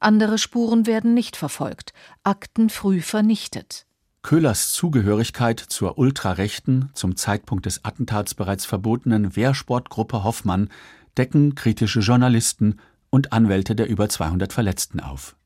Andere 0.00 0.38
Spuren 0.38 0.86
werden 0.86 1.14
nicht 1.14 1.36
verfolgt, 1.36 1.92
Akten 2.22 2.70
früh 2.70 3.00
vernichtet. 3.00 3.86
Köhlers 4.22 4.72
Zugehörigkeit 4.72 5.58
zur 5.60 5.98
ultrarechten, 5.98 6.90
zum 6.92 7.16
Zeitpunkt 7.16 7.66
des 7.66 7.84
Attentats 7.84 8.34
bereits 8.34 8.66
verbotenen 8.66 9.36
Wehrsportgruppe 9.36 10.24
Hoffmann 10.24 10.68
decken 11.16 11.54
kritische 11.54 12.00
Journalisten 12.00 12.80
und 13.10 13.32
Anwälte 13.32 13.74
der 13.74 13.88
über 13.88 14.08
200 14.08 14.52
Verletzten 14.52 15.00
auf. 15.00 15.36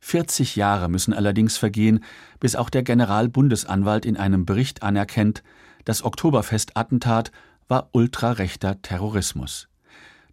40 0.00 0.56
Jahre 0.56 0.88
müssen 0.88 1.14
allerdings 1.14 1.56
vergehen, 1.56 2.04
bis 2.40 2.56
auch 2.56 2.70
der 2.70 2.82
Generalbundesanwalt 2.82 4.04
in 4.04 4.16
einem 4.16 4.44
Bericht 4.44 4.82
anerkennt, 4.82 5.42
das 5.84 6.04
Oktoberfest-Attentat 6.04 7.32
war 7.68 7.90
ultrarechter 7.92 8.82
Terrorismus. 8.82 9.68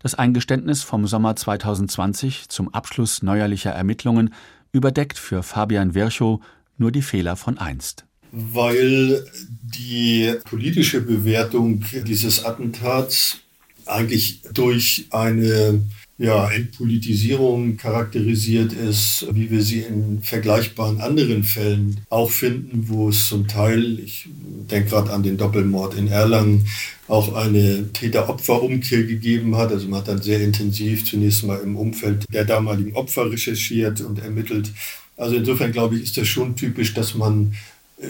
Das 0.04 0.16
Eingeständnis 0.16 0.84
vom 0.84 1.08
Sommer 1.08 1.38
2020 1.38 2.50
zum 2.50 2.74
Abschluss 2.74 3.24
neuerlicher 3.24 3.72
Ermittlungen 3.72 4.34
überdeckt 4.74 5.18
für 5.18 5.44
Fabian 5.44 5.96
Virchow 5.96 6.42
nur 6.78 6.92
die 6.92 7.02
Fehler 7.02 7.38
von 7.38 7.58
einst. 7.58 8.04
Weil 8.34 9.26
die 9.62 10.34
politische 10.44 11.00
Bewertung 11.00 11.86
dieses 12.06 12.44
Attentats 12.44 13.38
eigentlich 13.86 14.42
durch 14.54 15.08
eine 15.12 15.82
ja, 16.24 16.50
Entpolitisierung 16.50 17.76
charakterisiert 17.76 18.72
ist, 18.72 19.28
wie 19.34 19.52
wir 19.52 19.62
sie 19.62 19.82
in 19.82 20.22
vergleichbaren 20.22 21.02
anderen 21.02 21.44
Fällen 21.44 22.00
auch 22.10 22.32
finden, 22.32 22.88
wo 22.88 23.10
es 23.10 23.28
zum 23.28 23.50
Teil, 23.50 24.00
ich 24.00 24.30
denke 24.72 24.92
gerade 24.92 25.12
an 25.12 25.24
den 25.24 25.36
Doppelmord 25.36 25.96
in 25.96 26.08
Erlangen, 26.08 26.66
auch 27.10 27.34
eine 27.36 27.92
Täter-Opfer-Umkehr 27.92 29.04
gegeben 29.04 29.58
hat. 29.58 29.74
Also 29.74 29.90
man 29.90 30.00
hat 30.00 30.08
dann 30.08 30.22
sehr 30.22 30.40
intensiv 30.40 31.04
zunächst 31.04 31.44
mal 31.44 31.60
im 31.60 31.76
Umfeld 31.76 32.26
der 32.34 32.46
damaligen 32.46 32.96
Opfer 32.96 33.30
recherchiert 33.30 34.00
und 34.00 34.20
ermittelt. 34.20 34.72
Also 35.18 35.36
insofern 35.36 35.74
glaube 35.74 35.98
ich, 35.98 36.04
ist 36.04 36.16
das 36.16 36.30
schon 36.30 36.56
typisch, 36.56 36.94
dass 36.94 37.16
man 37.16 37.54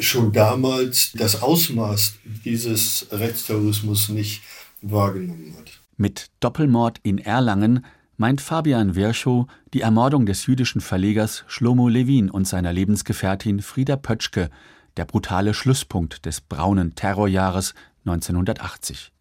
schon 0.02 0.32
damals 0.32 1.14
das 1.16 1.42
Ausmaß 1.42 2.14
dieses 2.46 3.08
Rechtsterrorismus 3.10 4.10
nicht 4.10 4.44
wahrgenommen 4.84 5.56
hat. 5.58 5.80
Mit 5.98 6.28
Doppelmord 6.42 7.00
in 7.02 7.18
Erlangen 7.18 7.84
meint 8.18 8.42
Fabian 8.42 8.96
Virchow 8.96 9.48
die 9.74 9.82
Ermordung 9.82 10.26
des 10.26 10.46
jüdischen 10.46 10.82
Verlegers 10.82 11.44
Shlomo 11.48 11.88
Levin 11.88 12.30
und 12.30 12.48
seiner 12.48 12.74
Lebensgefährtin 12.74 13.62
Frieda 13.62 13.96
Pötschke, 13.96 14.50
der 14.98 15.06
brutale 15.06 15.54
Schlusspunkt 15.54 16.26
des 16.26 16.42
braunen 16.42 16.96
Terrorjahres 16.96 17.74
1980. 18.06 19.12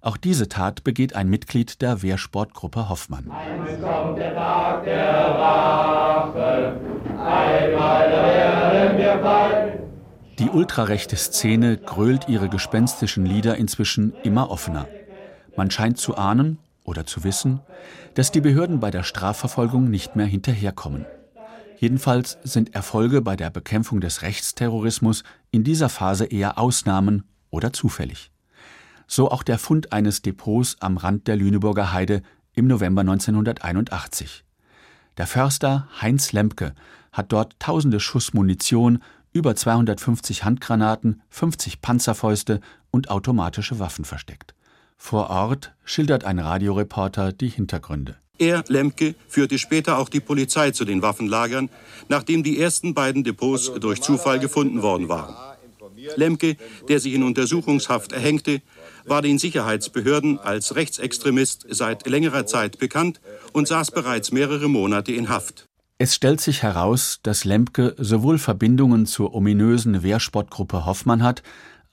Auch 0.00 0.16
diese 0.16 0.48
Tat 0.48 0.84
begeht 0.84 1.16
ein 1.16 1.28
Mitglied 1.28 1.80
der 1.82 2.02
Wehrsportgruppe 2.02 2.88
Hoffmann. 2.88 3.30
Einst 3.30 3.82
kommt 3.82 4.18
der 4.18 4.34
Tag 4.34 4.84
der 4.84 5.30
Rache, 5.30 6.80
einmal 7.18 8.10
werden 8.10 8.98
wir 8.98 9.18
fallen. 9.20 9.78
Die 10.38 10.50
ultrarechte 10.50 11.16
Szene 11.16 11.78
grölt 11.78 12.28
ihre 12.28 12.50
gespenstischen 12.50 13.24
Lieder 13.24 13.56
inzwischen 13.56 14.12
immer 14.22 14.50
offener. 14.50 14.86
Man 15.56 15.70
scheint 15.70 15.98
zu 15.98 16.16
ahnen 16.16 16.58
oder 16.86 17.06
zu 17.06 17.24
wissen, 17.24 17.60
dass 18.14 18.32
die 18.32 18.40
Behörden 18.40 18.80
bei 18.80 18.90
der 18.90 19.02
Strafverfolgung 19.02 19.90
nicht 19.90 20.16
mehr 20.16 20.26
hinterherkommen. 20.26 21.04
Jedenfalls 21.78 22.38
sind 22.42 22.74
Erfolge 22.74 23.20
bei 23.20 23.36
der 23.36 23.50
Bekämpfung 23.50 24.00
des 24.00 24.22
Rechtsterrorismus 24.22 25.24
in 25.50 25.62
dieser 25.62 25.90
Phase 25.90 26.24
eher 26.24 26.58
Ausnahmen 26.58 27.24
oder 27.50 27.72
zufällig. 27.72 28.30
So 29.06 29.30
auch 29.30 29.42
der 29.42 29.58
Fund 29.58 29.92
eines 29.92 30.22
Depots 30.22 30.76
am 30.80 30.96
Rand 30.96 31.28
der 31.28 31.36
Lüneburger 31.36 31.92
Heide 31.92 32.22
im 32.54 32.66
November 32.66 33.02
1981. 33.02 34.44
Der 35.18 35.26
Förster 35.26 35.88
Heinz 36.00 36.32
Lemke 36.32 36.74
hat 37.12 37.32
dort 37.32 37.58
tausende 37.58 38.00
Schuss 38.00 38.34
Munition, 38.34 39.02
über 39.32 39.54
250 39.54 40.44
Handgranaten, 40.44 41.22
50 41.28 41.82
Panzerfäuste 41.82 42.60
und 42.90 43.10
automatische 43.10 43.78
Waffen 43.78 44.04
versteckt. 44.04 44.55
Vor 44.96 45.30
Ort 45.30 45.74
schildert 45.84 46.24
ein 46.24 46.38
Radioreporter 46.38 47.32
die 47.32 47.48
Hintergründe. 47.48 48.16
Er, 48.38 48.64
Lemke, 48.68 49.14
führte 49.28 49.58
später 49.58 49.98
auch 49.98 50.08
die 50.08 50.20
Polizei 50.20 50.70
zu 50.70 50.84
den 50.84 51.00
Waffenlagern, 51.00 51.70
nachdem 52.08 52.42
die 52.42 52.60
ersten 52.60 52.92
beiden 52.92 53.24
Depots 53.24 53.72
durch 53.80 54.02
Zufall 54.02 54.38
gefunden 54.38 54.82
worden 54.82 55.08
waren. 55.08 55.34
Lemke, 56.16 56.56
der 56.88 57.00
sich 57.00 57.14
in 57.14 57.22
Untersuchungshaft 57.22 58.12
erhängte, 58.12 58.60
war 59.06 59.22
den 59.22 59.38
Sicherheitsbehörden 59.38 60.38
als 60.38 60.76
Rechtsextremist 60.76 61.66
seit 61.70 62.06
längerer 62.06 62.46
Zeit 62.46 62.78
bekannt 62.78 63.20
und 63.52 63.68
saß 63.68 63.92
bereits 63.92 64.32
mehrere 64.32 64.68
Monate 64.68 65.12
in 65.12 65.28
Haft. 65.28 65.68
Es 65.98 66.14
stellt 66.14 66.42
sich 66.42 66.62
heraus, 66.62 67.20
dass 67.22 67.44
Lemke 67.44 67.94
sowohl 67.96 68.36
Verbindungen 68.38 69.06
zur 69.06 69.34
ominösen 69.34 70.02
Wehrsportgruppe 70.02 70.84
Hoffmann 70.84 71.22
hat, 71.22 71.42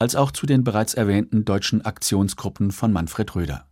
als 0.03 0.17
auch 0.17 0.31
zu 0.31 0.45
den 0.45 0.65
bereits 0.65 0.95
erwähnten 0.95 1.45
deutschen 1.45 1.85
Aktionsgruppen 1.85 2.73
von 2.73 2.91
Manfred 2.91 3.33
Röder. 3.35 3.67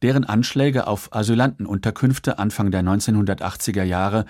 Deren 0.00 0.24
Anschläge 0.24 0.86
auf 0.86 1.14
Asylantenunterkünfte 1.14 2.38
Anfang 2.38 2.70
der 2.70 2.82
1980er 2.82 3.82
Jahre 3.82 4.24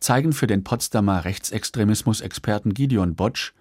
zeigen 0.00 0.32
für 0.32 0.48
den 0.48 0.64
Potsdamer 0.64 1.24
Rechtsextremismus-Experten 1.24 2.74
Gideon 2.74 3.14
Botsch, 3.14 3.52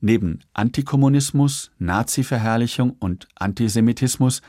neben 0.00 0.38
Antikommunismus, 0.54 1.72
Nazi-Verherrlichung 1.80 2.94
und 2.96 3.26
Antisemitismus 3.34 4.40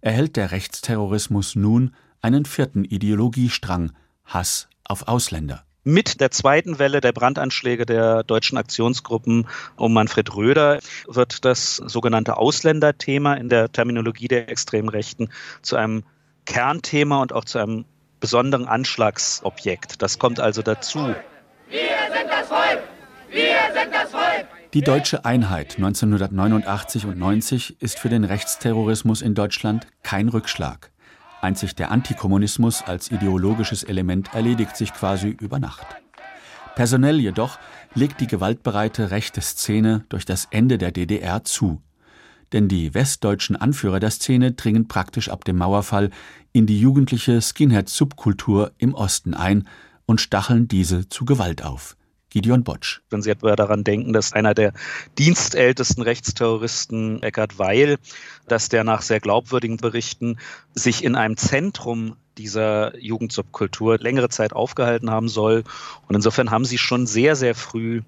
erhält 0.00 0.36
der 0.36 0.52
Rechtsterrorismus 0.52 1.54
nun 1.54 1.94
einen 2.22 2.46
vierten 2.46 2.86
Ideologiestrang 2.86 3.92
Hass 4.24 4.70
auf 4.84 5.06
Ausländer 5.06 5.66
mit 5.84 6.20
der 6.20 6.30
zweiten 6.30 6.78
Welle 6.78 7.00
der 7.00 7.12
Brandanschläge 7.12 7.86
der 7.86 8.22
deutschen 8.22 8.58
Aktionsgruppen 8.58 9.48
um 9.76 9.92
Manfred 9.92 10.34
Röder 10.34 10.78
wird 11.06 11.44
das 11.44 11.76
sogenannte 11.76 12.36
Ausländerthema 12.36 13.34
in 13.34 13.48
der 13.48 13.72
Terminologie 13.72 14.28
der 14.28 14.48
extremen 14.48 14.88
Rechten 14.88 15.30
zu 15.62 15.76
einem 15.76 16.04
Kernthema 16.46 17.20
und 17.20 17.32
auch 17.32 17.44
zu 17.44 17.58
einem 17.58 17.84
besonderen 18.20 18.68
Anschlagsobjekt. 18.68 20.00
Das 20.02 20.18
kommt 20.18 20.38
also 20.38 20.62
dazu. 20.62 20.98
Wir 21.68 21.80
sind 22.12 22.30
das 22.30 22.48
Volk! 22.48 22.82
Wir 23.30 23.56
sind 23.74 23.92
das 23.92 24.10
Volk! 24.10 24.46
Die 24.72 24.82
deutsche 24.82 25.24
Einheit 25.24 25.76
1989 25.76 27.06
und 27.06 27.18
90 27.18 27.82
ist 27.82 27.98
für 27.98 28.08
den 28.08 28.24
Rechtsterrorismus 28.24 29.20
in 29.20 29.34
Deutschland 29.34 29.86
kein 30.02 30.28
Rückschlag. 30.28 30.92
Einzig 31.42 31.74
der 31.74 31.90
Antikommunismus 31.90 32.82
als 32.82 33.10
ideologisches 33.10 33.82
Element 33.82 34.32
erledigt 34.32 34.76
sich 34.76 34.92
quasi 34.94 35.28
über 35.28 35.58
Nacht. 35.58 35.86
Personell 36.76 37.18
jedoch 37.20 37.58
legt 37.94 38.20
die 38.20 38.28
gewaltbereite 38.28 39.10
rechte 39.10 39.40
Szene 39.40 40.04
durch 40.08 40.24
das 40.24 40.46
Ende 40.50 40.78
der 40.78 40.92
DDR 40.92 41.42
zu. 41.42 41.82
Denn 42.52 42.68
die 42.68 42.94
westdeutschen 42.94 43.56
Anführer 43.56 43.98
der 43.98 44.10
Szene 44.10 44.52
dringen 44.52 44.86
praktisch 44.86 45.28
ab 45.30 45.44
dem 45.44 45.58
Mauerfall 45.58 46.10
in 46.52 46.66
die 46.66 46.80
jugendliche 46.80 47.40
Skinhead-Subkultur 47.40 48.72
im 48.78 48.94
Osten 48.94 49.34
ein 49.34 49.68
und 50.06 50.20
stacheln 50.20 50.68
diese 50.68 51.08
zu 51.08 51.24
Gewalt 51.24 51.64
auf. 51.64 51.96
Gideon 52.32 52.64
Botsch. 52.64 53.00
Wenn 53.10 53.20
Sie 53.20 53.30
etwa 53.30 53.54
daran 53.56 53.84
denken, 53.84 54.14
dass 54.14 54.32
einer 54.32 54.54
der 54.54 54.72
dienstältesten 55.18 56.02
Rechtsterroristen, 56.02 57.22
Eckhard 57.22 57.58
Weil, 57.58 57.98
dass 58.48 58.70
der 58.70 58.84
nach 58.84 59.02
sehr 59.02 59.20
glaubwürdigen 59.20 59.76
Berichten 59.76 60.38
sich 60.74 61.04
in 61.04 61.14
einem 61.14 61.36
Zentrum 61.36 62.16
dieser 62.38 62.96
Jugendsubkultur 62.98 63.98
längere 63.98 64.30
Zeit 64.30 64.54
aufgehalten 64.54 65.10
haben 65.10 65.28
soll. 65.28 65.64
Und 66.08 66.14
insofern 66.14 66.50
haben 66.50 66.64
sie 66.64 66.78
schon 66.78 67.06
sehr, 67.06 67.36
sehr 67.36 67.54
früh 67.54 68.00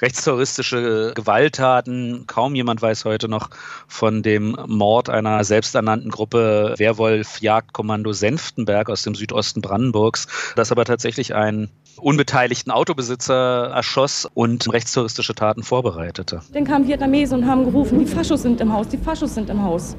rechtsterroristische 0.00 1.12
Gewalttaten. 1.14 2.26
Kaum 2.26 2.54
jemand 2.54 2.82
weiß 2.82 3.04
heute 3.04 3.28
noch 3.28 3.50
von 3.86 4.22
dem 4.22 4.56
Mord 4.66 5.08
einer 5.08 5.44
selbsternannten 5.44 6.10
Gruppe 6.10 6.74
Werwolf 6.78 7.40
Jagdkommando 7.40 8.12
Senftenberg 8.12 8.90
aus 8.90 9.02
dem 9.02 9.14
Südosten 9.14 9.60
Brandenburgs, 9.60 10.26
das 10.56 10.72
aber 10.72 10.84
tatsächlich 10.84 11.34
ein 11.34 11.70
unbeteiligten 11.98 12.72
Autobesitzer 12.72 13.70
erschoss 13.74 14.28
und 14.34 14.72
rechtstouristische 14.72 15.34
Taten 15.34 15.62
vorbereitete. 15.62 16.42
Dann 16.52 16.64
kamen 16.64 16.86
Vietnamesen 16.86 17.40
und 17.40 17.46
haben 17.48 17.64
gerufen, 17.64 17.98
die 17.98 18.06
Faschos 18.06 18.42
sind 18.42 18.60
im 18.60 18.72
Haus, 18.72 18.88
die 18.88 18.98
Faschos 18.98 19.34
sind 19.34 19.50
im 19.50 19.62
Haus. 19.62 19.96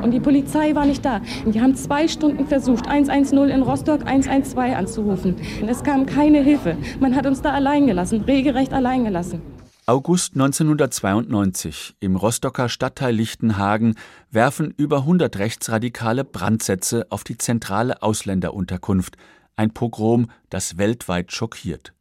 Und 0.00 0.12
die 0.12 0.20
Polizei 0.20 0.74
war 0.74 0.86
nicht 0.86 1.04
da. 1.04 1.20
Die 1.44 1.60
haben 1.60 1.76
zwei 1.76 2.08
Stunden 2.08 2.46
versucht, 2.46 2.88
110 2.88 3.50
in 3.50 3.62
Rostock, 3.62 4.06
112 4.06 4.74
anzurufen. 4.74 5.36
Es 5.66 5.82
kam 5.82 6.06
keine 6.06 6.42
Hilfe. 6.42 6.76
Man 6.98 7.14
hat 7.14 7.26
uns 7.26 7.42
da 7.42 7.52
allein 7.52 7.86
gelassen, 7.86 8.22
regelrecht 8.22 8.72
allein 8.72 9.04
gelassen. 9.04 9.42
August 9.84 10.34
1992 10.34 11.96
im 11.98 12.14
Rostocker 12.14 12.68
Stadtteil 12.68 13.16
Lichtenhagen 13.16 13.96
werfen 14.30 14.72
über 14.76 14.98
100 14.98 15.38
Rechtsradikale 15.38 16.24
Brandsätze 16.24 17.06
auf 17.10 17.24
die 17.24 17.36
zentrale 17.36 18.00
Ausländerunterkunft 18.00 19.16
ein 19.56 19.72
Pogrom, 19.72 20.30
das 20.50 20.78
weltweit 20.78 21.32
schockiert. 21.32 21.92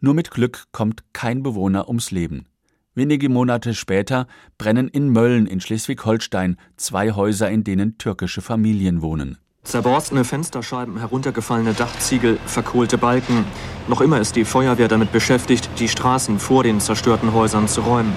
Nur 0.00 0.14
mit 0.14 0.30
Glück 0.30 0.64
kommt 0.72 1.04
kein 1.12 1.42
Bewohner 1.42 1.88
ums 1.88 2.10
Leben. 2.10 2.46
Wenige 2.94 3.28
Monate 3.28 3.74
später 3.74 4.28
brennen 4.56 4.88
in 4.88 5.08
Mölln 5.08 5.46
in 5.46 5.60
Schleswig-Holstein 5.60 6.56
zwei 6.76 7.12
Häuser, 7.12 7.50
in 7.50 7.64
denen 7.64 7.98
türkische 7.98 8.40
Familien 8.40 9.02
wohnen. 9.02 9.38
Zerborstene 9.64 10.24
Fensterscheiben, 10.24 10.98
heruntergefallene 10.98 11.72
Dachziegel, 11.72 12.38
verkohlte 12.46 12.98
Balken. 12.98 13.44
Noch 13.88 14.00
immer 14.00 14.20
ist 14.20 14.36
die 14.36 14.44
Feuerwehr 14.44 14.88
damit 14.88 15.10
beschäftigt, 15.10 15.68
die 15.78 15.88
Straßen 15.88 16.38
vor 16.38 16.62
den 16.62 16.80
zerstörten 16.80 17.32
Häusern 17.32 17.66
zu 17.66 17.80
räumen. 17.80 18.12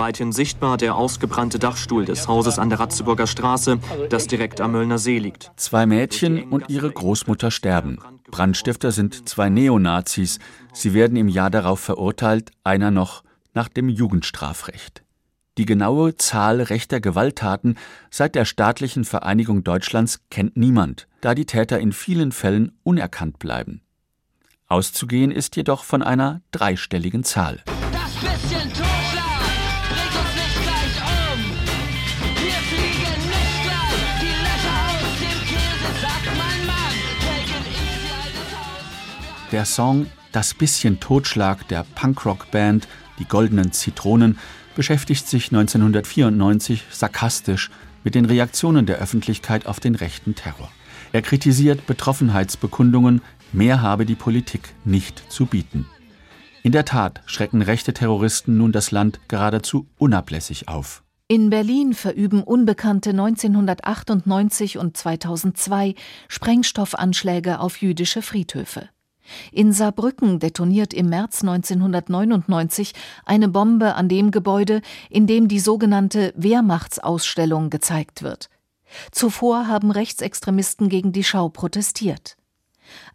Weithin 0.00 0.32
sichtbar 0.32 0.78
der 0.78 0.94
ausgebrannte 0.94 1.58
Dachstuhl 1.58 2.06
des 2.06 2.26
Hauses 2.26 2.58
an 2.58 2.70
der 2.70 2.80
Ratzeburger 2.80 3.26
Straße, 3.26 3.80
das 4.08 4.26
direkt 4.26 4.62
am 4.62 4.72
Möllner 4.72 4.96
See 4.96 5.18
liegt. 5.18 5.52
Zwei 5.56 5.84
Mädchen 5.84 6.44
und 6.44 6.70
ihre 6.70 6.90
Großmutter 6.90 7.50
sterben. 7.50 7.98
Brandstifter 8.30 8.92
sind 8.92 9.28
zwei 9.28 9.50
Neonazis. 9.50 10.38
Sie 10.72 10.94
werden 10.94 11.18
im 11.18 11.28
Jahr 11.28 11.50
darauf 11.50 11.80
verurteilt, 11.80 12.50
einer 12.64 12.90
noch 12.90 13.24
nach 13.52 13.68
dem 13.68 13.90
Jugendstrafrecht. 13.90 15.02
Die 15.58 15.66
genaue 15.66 16.16
Zahl 16.16 16.62
rechter 16.62 17.00
Gewalttaten 17.00 17.76
seit 18.10 18.34
der 18.34 18.46
staatlichen 18.46 19.04
Vereinigung 19.04 19.64
Deutschlands 19.64 20.22
kennt 20.30 20.56
niemand, 20.56 21.08
da 21.20 21.34
die 21.34 21.44
Täter 21.44 21.78
in 21.78 21.92
vielen 21.92 22.32
Fällen 22.32 22.72
unerkannt 22.84 23.38
bleiben. 23.38 23.82
Auszugehen 24.66 25.30
ist 25.30 25.56
jedoch 25.56 25.84
von 25.84 26.02
einer 26.02 26.40
dreistelligen 26.52 27.22
Zahl. 27.22 27.62
Das 27.92 28.14
bisschen 28.14 28.72
Totschlag 28.72 28.89
Der 39.52 39.64
Song 39.64 40.06
Das 40.30 40.54
bisschen 40.54 41.00
Totschlag 41.00 41.66
der 41.66 41.84
Punkrock-Band 41.96 42.86
Die 43.18 43.24
Goldenen 43.24 43.72
Zitronen 43.72 44.38
beschäftigt 44.76 45.26
sich 45.26 45.46
1994 45.46 46.84
sarkastisch 46.92 47.70
mit 48.04 48.14
den 48.14 48.26
Reaktionen 48.26 48.86
der 48.86 48.98
Öffentlichkeit 48.98 49.66
auf 49.66 49.80
den 49.80 49.96
rechten 49.96 50.36
Terror. 50.36 50.70
Er 51.12 51.22
kritisiert 51.22 51.86
Betroffenheitsbekundungen, 51.86 53.22
mehr 53.52 53.82
habe 53.82 54.06
die 54.06 54.14
Politik 54.14 54.72
nicht 54.84 55.20
zu 55.32 55.46
bieten. 55.46 55.86
In 56.62 56.70
der 56.70 56.84
Tat 56.84 57.20
schrecken 57.26 57.60
rechte 57.60 57.92
Terroristen 57.92 58.56
nun 58.56 58.70
das 58.70 58.92
Land 58.92 59.18
geradezu 59.26 59.88
unablässig 59.98 60.68
auf. 60.68 61.02
In 61.26 61.50
Berlin 61.50 61.94
verüben 61.94 62.44
Unbekannte 62.44 63.10
1998 63.10 64.78
und 64.78 64.96
2002 64.96 65.96
Sprengstoffanschläge 66.28 67.58
auf 67.58 67.78
jüdische 67.78 68.22
Friedhöfe. 68.22 68.88
In 69.52 69.72
Saarbrücken 69.72 70.38
detoniert 70.38 70.94
im 70.94 71.08
März 71.08 71.42
1999 71.42 72.92
eine 73.24 73.48
Bombe 73.48 73.94
an 73.94 74.08
dem 74.08 74.30
Gebäude, 74.30 74.82
in 75.08 75.26
dem 75.26 75.48
die 75.48 75.60
sogenannte 75.60 76.32
Wehrmachtsausstellung 76.36 77.70
gezeigt 77.70 78.22
wird. 78.22 78.48
Zuvor 79.12 79.68
haben 79.68 79.90
Rechtsextremisten 79.90 80.88
gegen 80.88 81.12
die 81.12 81.24
Schau 81.24 81.48
protestiert. 81.48 82.36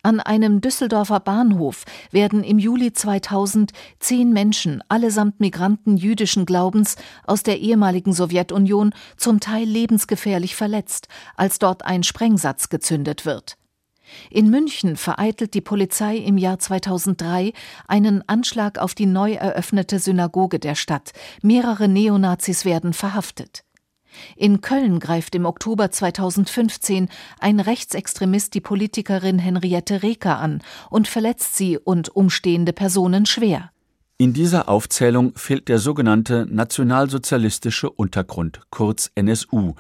An 0.04 0.20
einem 0.20 0.62
Düsseldorfer 0.62 1.20
Bahnhof 1.20 1.84
werden 2.12 2.44
im 2.44 2.60
Juli 2.60 2.94
2000 2.94 3.72
zehn 4.00 4.32
Menschen, 4.32 4.84
allesamt 4.88 5.40
Migranten 5.40 5.98
jüdischen 5.98 6.46
Glaubens 6.46 6.96
aus 7.26 7.44
der 7.44 7.60
ehemaligen 7.60 8.14
Sowjetunion, 8.14 8.94
zum 9.18 9.40
Teil 9.40 9.66
lebensgefährlich 9.66 10.56
verletzt, 10.56 11.08
als 11.36 11.60
dort 11.60 11.84
ein 11.86 12.04
Sprengsatz 12.04 12.70
gezündet 12.70 13.26
wird. 13.26 13.58
In 14.30 14.50
München 14.50 14.96
vereitelt 14.96 15.54
die 15.54 15.62
Polizei 15.62 16.18
im 16.18 16.38
Jahr 16.38 16.60
2003 16.60 17.54
einen 17.88 18.28
Anschlag 18.28 18.78
auf 18.78 18.94
die 18.94 19.06
neu 19.06 19.34
eröffnete 19.34 20.00
Synagoge 20.00 20.60
der 20.60 20.76
Stadt. 20.76 21.12
Mehrere 21.42 21.88
Neonazis 21.88 22.66
werden 22.66 22.94
verhaftet. 22.94 23.64
In 24.36 24.62
Köln 24.62 25.00
greift 25.00 25.36
im 25.36 25.46
Oktober 25.46 25.92
2015 25.92 27.10
ein 27.40 27.60
Rechtsextremist 27.60 28.54
die 28.54 28.62
Politikerin 28.62 29.40
Henriette 29.40 30.04
Reker 30.04 30.40
an 30.40 30.62
und 30.90 31.08
verletzt 31.08 31.56
sie 31.56 31.78
und 31.78 32.16
umstehende 32.16 32.74
Personen 32.74 33.26
schwer. 33.26 33.72
In 34.18 34.32
dieser 34.32 34.70
Aufzählung 34.70 35.34
fehlt 35.36 35.68
der 35.68 35.80
sogenannte 35.80 36.48
nationalsozialistische 36.50 37.90
Untergrund, 37.90 38.62
kurz 38.70 39.12
NSU, 39.16 39.74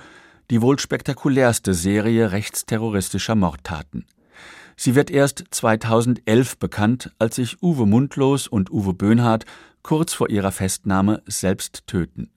die 0.50 0.62
wohl 0.62 0.80
spektakulärste 0.80 1.74
Serie 1.74 2.32
rechtsterroristischer 2.32 3.36
Mordtaten. 3.36 4.06
Sie 4.78 4.96
wird 4.96 5.10
erst 5.10 5.46
2011 5.52 6.58
bekannt, 6.58 7.12
als 7.18 7.36
sich 7.36 7.62
Uwe 7.62 7.86
Mundlos 7.86 8.48
und 8.48 8.72
Uwe 8.72 8.94
Böhnhardt 8.94 9.46
kurz 9.84 10.14
vor 10.14 10.30
ihrer 10.30 10.52
Festnahme 10.52 11.22
selbst 11.26 11.88
töten. 11.88 12.30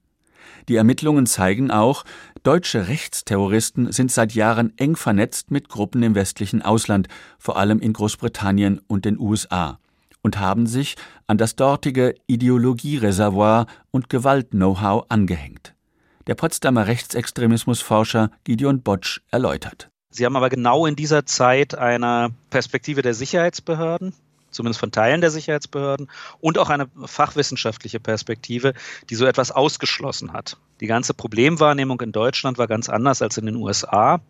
Die 0.68 0.77
Ermittlungen 0.77 1.27
zeigen 1.27 1.71
auch, 1.71 2.05
deutsche 2.42 2.88
Rechtsterroristen 2.88 3.90
sind 3.90 4.12
seit 4.12 4.35
Jahren 4.35 4.77
eng 4.77 4.97
vernetzt 4.97 5.51
mit 5.51 5.68
Gruppen 5.68 6.03
im 6.03 6.14
westlichen 6.14 6.62
Ausland, 6.62 7.09
vor 7.38 7.57
allem 7.57 7.81
in 7.81 7.92
Großbritannien 7.92 8.81
und 8.87 9.05
den 9.05 9.18
USA, 9.18 9.79
und 10.23 10.38
haben 10.38 10.66
sich 10.66 10.97
an 11.27 11.38
das 11.38 11.57
dortige 11.57 12.14
Ideologiereservoir 12.27 13.66
und 13.90 14.11
Gewalt-Know-how 14.11 15.07
angehängt. 15.09 15.75
Der 16.29 16.35
Potsdamer 16.35 16.87
Rechtsextremismusforscher 16.87 18.31
Gideon 18.45 18.83
Botsch 18.83 19.23
erläutert. 19.31 19.88
Sie 20.11 20.27
haben 20.27 20.37
aber 20.37 20.51
genau 20.51 20.85
in 20.85 20.95
dieser 20.95 21.25
Zeit 21.25 21.75
eine 21.75 22.35
Perspektive 22.51 23.01
der 23.01 23.14
Sicherheitsbehörden, 23.14 24.12
zumindest 24.51 24.79
von 24.79 24.93
Teilen 24.93 25.23
der 25.23 25.31
Sicherheitsbehörden, 25.31 26.11
und 26.41 26.59
auch 26.59 26.69
eine 26.69 26.87
fachwissenschaftliche 27.07 27.99
Perspektive, 27.99 28.75
die 29.09 29.14
so 29.14 29.25
etwas 29.25 29.51
ausgeschlossen 29.51 30.35
hat. 30.35 30.59
Die 30.81 30.87
ganze 30.87 31.14
Problemwahrnehmung 31.14 31.99
in 32.03 32.12
Deutschland 32.12 32.59
war 32.59 32.67
ganz 32.67 32.91
anders 32.91 33.23
als 33.23 33.38
in 33.38 33.47
den 33.47 33.57
USA 33.57 34.21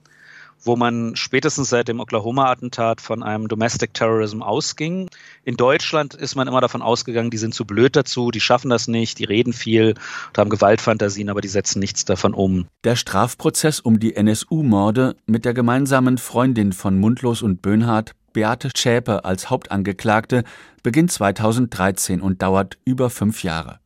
wo 0.62 0.76
man 0.76 1.16
spätestens 1.16 1.70
seit 1.70 1.88
dem 1.88 2.00
Oklahoma-Attentat 2.00 3.00
von 3.00 3.22
einem 3.22 3.48
Domestic 3.48 3.94
Terrorism 3.94 4.42
ausging. 4.42 5.08
In 5.44 5.56
Deutschland 5.56 6.14
ist 6.14 6.34
man 6.34 6.48
immer 6.48 6.60
davon 6.60 6.82
ausgegangen, 6.82 7.30
die 7.30 7.38
sind 7.38 7.54
zu 7.54 7.64
blöd 7.64 7.96
dazu, 7.96 8.30
die 8.30 8.40
schaffen 8.40 8.70
das 8.70 8.88
nicht, 8.88 9.18
die 9.18 9.24
reden 9.24 9.52
viel 9.52 9.94
und 10.28 10.38
haben 10.38 10.50
Gewaltfantasien, 10.50 11.30
aber 11.30 11.40
die 11.40 11.48
setzen 11.48 11.78
nichts 11.78 12.04
davon 12.04 12.34
um. 12.34 12.66
Der 12.84 12.96
Strafprozess 12.96 13.80
um 13.80 13.98
die 14.00 14.16
NSU-Morde 14.16 15.16
mit 15.26 15.44
der 15.44 15.54
gemeinsamen 15.54 16.18
Freundin 16.18 16.72
von 16.72 16.98
Mundlos 16.98 17.42
und 17.42 17.62
Böhnhardt, 17.62 18.14
Beate 18.32 18.70
Schäpe 18.76 19.24
als 19.24 19.50
Hauptangeklagte, 19.50 20.44
beginnt 20.82 21.10
2013 21.10 22.20
und 22.20 22.42
dauert 22.42 22.78
über 22.84 23.10
fünf 23.10 23.42
Jahre. 23.42 23.80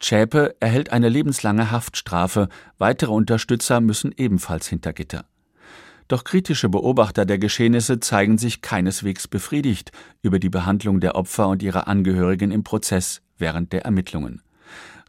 Schäpe 0.00 0.54
erhält 0.60 0.92
eine 0.92 1.08
lebenslange 1.08 1.70
Haftstrafe, 1.70 2.48
weitere 2.78 3.12
Unterstützer 3.12 3.80
müssen 3.80 4.12
ebenfalls 4.16 4.68
hinter 4.68 4.92
Gitter. 4.92 5.24
Doch 6.08 6.24
kritische 6.24 6.70
Beobachter 6.70 7.26
der 7.26 7.38
Geschehnisse 7.38 8.00
zeigen 8.00 8.38
sich 8.38 8.62
keineswegs 8.62 9.28
befriedigt 9.28 9.92
über 10.22 10.38
die 10.38 10.48
Behandlung 10.48 11.00
der 11.00 11.14
Opfer 11.14 11.48
und 11.48 11.62
ihrer 11.62 11.86
Angehörigen 11.86 12.50
im 12.50 12.64
Prozess 12.64 13.20
während 13.36 13.74
der 13.74 13.84
Ermittlungen. 13.84 14.42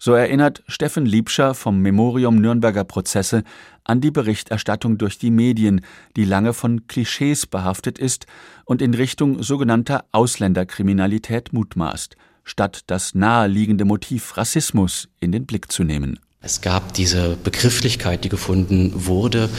So 0.02 0.14
erinnert 0.14 0.64
Steffen 0.68 1.06
Liebscher 1.06 1.54
vom 1.54 1.82
Memorium 1.82 2.38
Nürnberger 2.38 2.86
Prozesse 2.86 3.44
an 3.84 4.00
die 4.00 4.12
Berichterstattung 4.12 4.98
durch 4.98 5.18
die 5.18 5.32
Medien, 5.32 5.82
die 6.16 6.24
lange 6.24 6.54
von 6.54 6.88
Klischees 6.88 7.46
behaftet 7.46 7.98
ist 7.98 8.26
und 8.64 8.82
in 8.82 8.94
Richtung 8.94 9.44
sogenannter 9.44 10.06
Ausländerkriminalität 10.12 11.52
mutmaßt, 11.52 12.16
statt 12.46 12.84
das 12.88 13.14
naheliegende 13.14 13.84
Motiv 13.84 14.38
Rassismus 14.38 15.10
in 15.20 15.34
den 15.34 15.46
Blick 15.46 15.70
zu 15.70 15.84
nehmen. 15.84 16.20
Es 16.42 16.62
gab 16.62 16.94
diese 16.94 17.36
Begrifflichkeit, 17.44 18.24
die 18.24 18.30
gefunden 18.30 18.94
wurde, 18.96 19.50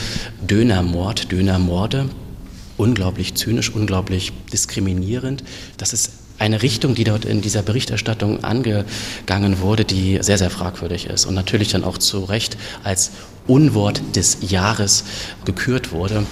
Dönermord, 0.41 1.31
Dönermorde, 1.31 2.09
unglaublich 2.75 3.35
zynisch, 3.35 3.69
unglaublich 3.69 4.33
diskriminierend. 4.51 5.43
Das 5.77 5.93
ist 5.93 6.11
eine 6.39 6.63
Richtung, 6.63 6.95
die 6.95 7.03
dort 7.03 7.23
in 7.23 7.41
dieser 7.41 7.61
Berichterstattung 7.61 8.43
angegangen 8.43 9.59
wurde, 9.59 9.85
die 9.85 10.17
sehr, 10.23 10.39
sehr 10.39 10.49
fragwürdig 10.49 11.05
ist 11.05 11.27
und 11.27 11.35
natürlich 11.35 11.69
dann 11.69 11.83
auch 11.83 11.99
zu 11.99 12.23
Recht 12.23 12.57
als 12.83 13.11
Unwort 13.45 14.01
des 14.15 14.39
Jahres 14.49 15.03
gekürt 15.45 15.91
wurde. 15.91 16.25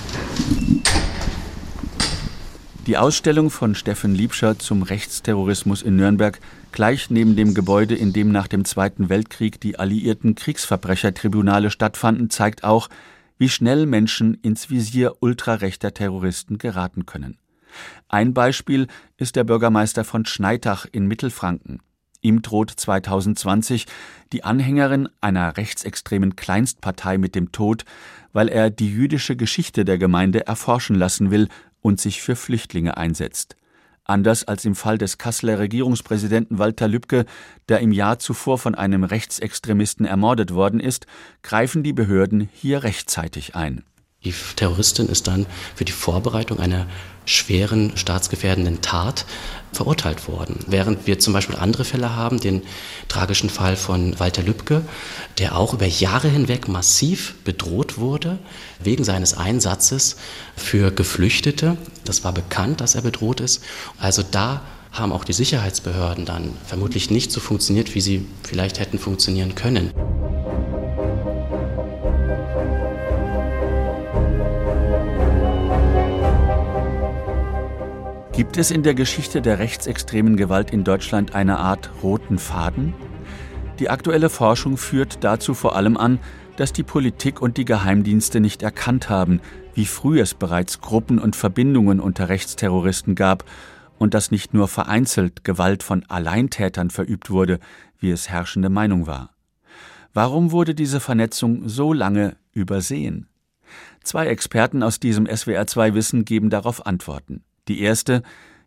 Die 2.88 2.98
Ausstellung 2.98 3.52
von 3.52 3.76
Steffen 3.76 4.16
Liebscher 4.16 4.58
zum 4.58 4.82
Rechtsterrorismus 4.82 5.84
in 5.84 5.96
Nürnberg 5.96 6.40
gleich 6.72 7.10
neben 7.10 7.36
dem 7.36 7.54
Gebäude, 7.54 7.96
in 7.96 8.14
dem 8.14 8.32
nach 8.32 8.48
dem 8.48 8.66
Zweiten 8.66 9.10
Weltkrieg 9.10 9.60
die 9.62 9.78
alliierten 9.80 10.36
Kriegsverbrechertribunale 10.36 11.72
stattfanden, 11.72 12.30
zeigt 12.30 12.64
auch, 12.64 12.90
wie 13.38 13.50
schnell 13.50 13.86
Menschen 13.86 14.36
ins 14.36 14.70
Visier 14.70 15.14
ultrarechter 15.22 15.94
Terroristen 15.94 16.58
geraten 16.58 17.06
können. 17.06 17.38
Ein 18.08 18.34
Beispiel 18.34 18.88
ist 19.18 19.36
der 19.36 19.44
Bürgermeister 19.44 20.04
von 20.04 20.26
Schneitach 20.26 20.86
in 20.92 21.08
Mittelfranken. 21.08 21.82
Ihm 22.22 22.42
droht 22.42 22.72
2020 22.72 23.86
die 24.34 24.44
Anhängerin 24.44 25.08
einer 25.22 25.56
rechtsextremen 25.56 26.36
Kleinstpartei 26.36 27.18
mit 27.18 27.34
dem 27.34 27.52
Tod, 27.52 27.86
weil 28.34 28.50
er 28.50 28.70
die 28.70 28.92
jüdische 28.92 29.36
Geschichte 29.38 29.86
der 29.86 29.98
Gemeinde 29.98 30.46
erforschen 30.46 30.98
lassen 30.98 31.32
will 31.32 31.48
und 31.82 32.02
sich 32.02 32.22
für 32.22 32.36
Flüchtlinge 32.36 32.98
einsetzt. 32.98 33.56
Anders 34.10 34.44
als 34.44 34.66
im 34.66 34.76
Fall 34.76 34.98
des 34.98 35.20
Kasseler 35.20 35.60
Regierungspräsidenten 35.60 36.58
Walter 36.58 36.88
Lübcke, 36.88 37.26
der 37.70 37.80
im 37.80 37.92
Jahr 37.92 38.18
zuvor 38.18 38.58
von 38.58 38.74
einem 38.74 39.04
Rechtsextremisten 39.04 40.06
ermordet 40.06 40.52
worden 40.54 40.80
ist, 40.80 41.06
greifen 41.44 41.84
die 41.84 41.94
Behörden 41.94 42.50
hier 42.52 42.84
rechtzeitig 42.84 43.56
ein. 43.56 43.84
Die 44.24 44.34
Terroristin 44.56 45.08
ist 45.08 45.28
dann 45.28 45.46
für 45.76 45.86
die 45.86 45.92
Vorbereitung 45.92 46.60
einer 46.60 46.88
schweren 47.30 47.96
staatsgefährdenden 47.96 48.82
Tat 48.82 49.26
verurteilt 49.72 50.28
worden. 50.28 50.60
Während 50.68 51.06
wir 51.06 51.20
zum 51.20 51.32
Beispiel 51.34 51.56
andere 51.56 51.86
Fälle 51.86 52.16
haben, 52.16 52.40
den 52.40 52.64
tragischen 53.08 53.52
Fall 53.52 53.76
von 53.76 54.20
Walter 54.20 54.42
Lübcke, 54.42 54.82
der 55.38 55.56
auch 55.56 55.74
über 55.74 55.86
Jahre 55.86 56.28
hinweg 56.28 56.68
massiv 56.68 57.36
bedroht 57.44 58.00
wurde 58.00 58.40
wegen 58.84 59.04
seines 59.04 59.36
Einsatzes 59.36 60.18
für 60.56 60.92
Geflüchtete. 60.92 61.78
Das 62.04 62.24
war 62.24 62.34
bekannt, 62.34 62.82
dass 62.82 62.96
er 62.96 63.04
bedroht 63.04 63.42
ist. 63.42 63.64
Also 64.00 64.24
da 64.24 64.62
haben 64.92 65.12
auch 65.12 65.24
die 65.24 65.34
Sicherheitsbehörden 65.34 66.26
dann 66.26 66.54
vermutlich 66.66 67.12
nicht 67.12 67.32
so 67.32 67.40
funktioniert, 67.40 67.94
wie 67.94 68.02
sie 68.02 68.26
vielleicht 68.42 68.80
hätten 68.80 68.98
funktionieren 68.98 69.54
können. 69.54 69.92
Gibt 78.40 78.56
es 78.56 78.72
in 78.72 78.84
der 78.84 78.96
Geschichte 78.96 79.42
der 79.42 79.60
rechtsextremen 79.60 80.38
Gewalt 80.38 80.72
in 80.72 80.86
Deutschland 80.86 81.36
eine 81.36 81.58
Art 81.58 81.92
roten 82.02 82.38
Faden? 82.38 82.94
Die 83.80 83.90
aktuelle 83.90 84.30
Forschung 84.30 84.78
führt 84.78 85.26
dazu 85.26 85.54
vor 85.54 85.76
allem 85.76 85.98
an, 85.98 86.20
dass 86.56 86.72
die 86.72 86.84
Politik 86.84 87.42
und 87.42 87.58
die 87.58 87.66
Geheimdienste 87.66 88.40
nicht 88.40 88.64
erkannt 88.64 89.10
haben, 89.10 89.42
wie 89.74 89.86
früh 89.86 90.22
es 90.22 90.36
bereits 90.36 90.80
Gruppen 90.80 91.20
und 91.20 91.36
Verbindungen 91.36 92.00
unter 92.00 92.30
Rechtsterroristen 92.30 93.14
gab 93.14 93.44
und 93.98 94.14
dass 94.14 94.32
nicht 94.32 94.54
nur 94.54 94.70
vereinzelt 94.70 95.44
Gewalt 95.44 95.84
von 95.84 96.06
Alleintätern 96.08 96.92
verübt 96.92 97.30
wurde, 97.32 97.60
wie 98.00 98.10
es 98.10 98.30
herrschende 98.30 98.70
Meinung 98.70 99.06
war. 99.06 99.32
Warum 100.14 100.54
wurde 100.54 100.76
diese 100.76 101.02
Vernetzung 101.02 101.68
so 101.68 101.92
lange 101.92 102.38
übersehen? 102.54 103.28
Zwei 104.02 104.28
Experten 104.28 104.82
aus 104.82 105.02
diesem 105.02 105.26
SWR2 105.26 105.94
Wissen 105.94 106.24
geben 106.24 106.50
darauf 106.50 106.86
Antworten. 106.86 107.44
Die 107.70 107.82
erste, 107.82 108.24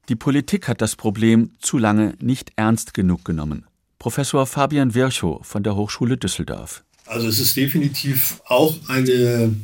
die 0.08 0.16
Politik 0.16 0.68
hat 0.68 0.80
das 0.80 0.94
Problem 0.94 1.50
zu 1.58 1.76
lange 1.76 2.14
nicht 2.20 2.52
ernst 2.54 2.94
genug 2.94 3.24
genommen. 3.24 3.66
Professor 3.98 4.46
Fabian 4.46 4.94
Virchow 4.94 5.44
von 5.44 5.64
der 5.64 5.74
Hochschule 5.74 6.16
Düsseldorf. 6.16 6.84
Also 7.06 7.26
es 7.26 7.40
ist 7.40 7.56
definitiv 7.56 8.40
auch 8.46 8.76
eine 8.88 9.54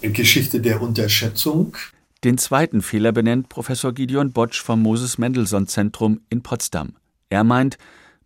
Geschichte 0.00 0.60
der 0.60 0.80
Unterschätzung. 0.80 1.76
Den 2.22 2.38
zweiten 2.38 2.80
Fehler 2.80 3.10
benennt 3.10 3.48
Professor 3.48 3.92
Gideon 3.92 4.32
Botsch 4.32 4.62
vom 4.62 4.80
Moses 4.80 5.18
Mendelssohn 5.18 5.66
Zentrum 5.66 6.20
in 6.30 6.42
Potsdam. 6.42 6.94
Er 7.30 7.42
meint, 7.42 7.78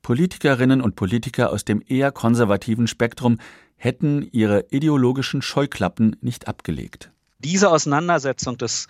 Politikerinnen 0.02 0.82
und 0.82 0.96
Politiker 0.96 1.50
aus 1.50 1.64
dem 1.64 1.82
eher 1.86 2.12
konservativen 2.12 2.86
Spektrum 2.86 3.38
hätten 3.76 4.28
ihre 4.32 4.66
ideologischen 4.70 5.40
Scheuklappen 5.40 6.16
nicht 6.20 6.46
abgelegt. 6.46 7.10
Diese 7.38 7.70
Auseinandersetzung 7.70 8.58
des 8.58 8.88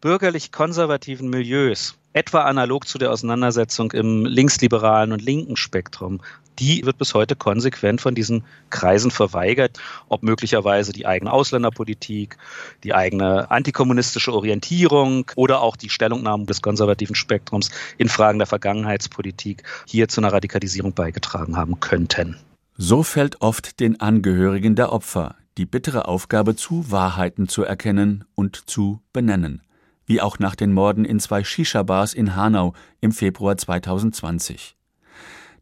bürgerlich-konservativen 0.00 1.28
Milieus, 1.28 1.94
etwa 2.12 2.42
analog 2.42 2.88
zu 2.88 2.98
der 2.98 3.12
Auseinandersetzung 3.12 3.92
im 3.92 4.24
linksliberalen 4.24 5.12
und 5.12 5.22
linken 5.22 5.56
Spektrum, 5.56 6.20
die 6.58 6.84
wird 6.84 6.98
bis 6.98 7.14
heute 7.14 7.36
konsequent 7.36 8.00
von 8.00 8.14
diesen 8.14 8.44
Kreisen 8.70 9.10
verweigert, 9.10 9.78
ob 10.08 10.22
möglicherweise 10.22 10.92
die 10.92 11.06
eigene 11.06 11.32
Ausländerpolitik, 11.32 12.36
die 12.84 12.94
eigene 12.94 13.50
antikommunistische 13.50 14.32
Orientierung 14.32 15.30
oder 15.36 15.60
auch 15.60 15.76
die 15.76 15.90
Stellungnahmen 15.90 16.46
des 16.46 16.60
konservativen 16.60 17.14
Spektrums 17.14 17.70
in 17.98 18.08
Fragen 18.08 18.38
der 18.38 18.46
Vergangenheitspolitik 18.46 19.62
hier 19.86 20.08
zu 20.08 20.20
einer 20.20 20.32
Radikalisierung 20.32 20.92
beigetragen 20.92 21.56
haben 21.56 21.80
könnten. 21.80 22.36
So 22.76 23.02
fällt 23.02 23.40
oft 23.42 23.80
den 23.80 24.00
Angehörigen 24.00 24.74
der 24.74 24.92
Opfer 24.92 25.36
die 25.58 25.66
bittere 25.66 26.08
Aufgabe 26.08 26.56
zu, 26.56 26.90
Wahrheiten 26.90 27.48
zu 27.48 27.64
erkennen 27.64 28.24
und 28.34 28.56
zu 28.70 29.00
benennen 29.12 29.62
wie 30.10 30.20
auch 30.20 30.40
nach 30.40 30.56
den 30.56 30.72
Morden 30.72 31.04
in 31.04 31.20
zwei 31.20 31.44
Shisha-Bars 31.44 32.14
in 32.14 32.34
Hanau 32.34 32.74
im 33.00 33.12
Februar 33.12 33.56
2020. 33.56 34.74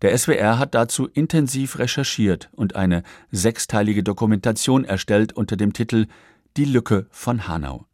Der 0.01 0.17
SWR 0.17 0.59
hat 0.59 0.75
dazu 0.75 1.07
intensiv 1.07 1.79
recherchiert 1.79 2.49
und 2.57 2.75
eine 2.75 3.03
sechsteilige 3.31 4.03
Dokumentation 4.03 4.87
erstellt 4.87 5.35
unter 5.35 5.59
dem 5.59 5.75
Titel 5.75 6.07
Die 6.57 6.65
Lücke 6.65 7.09
von 7.11 7.47
Hanau. 7.47 7.85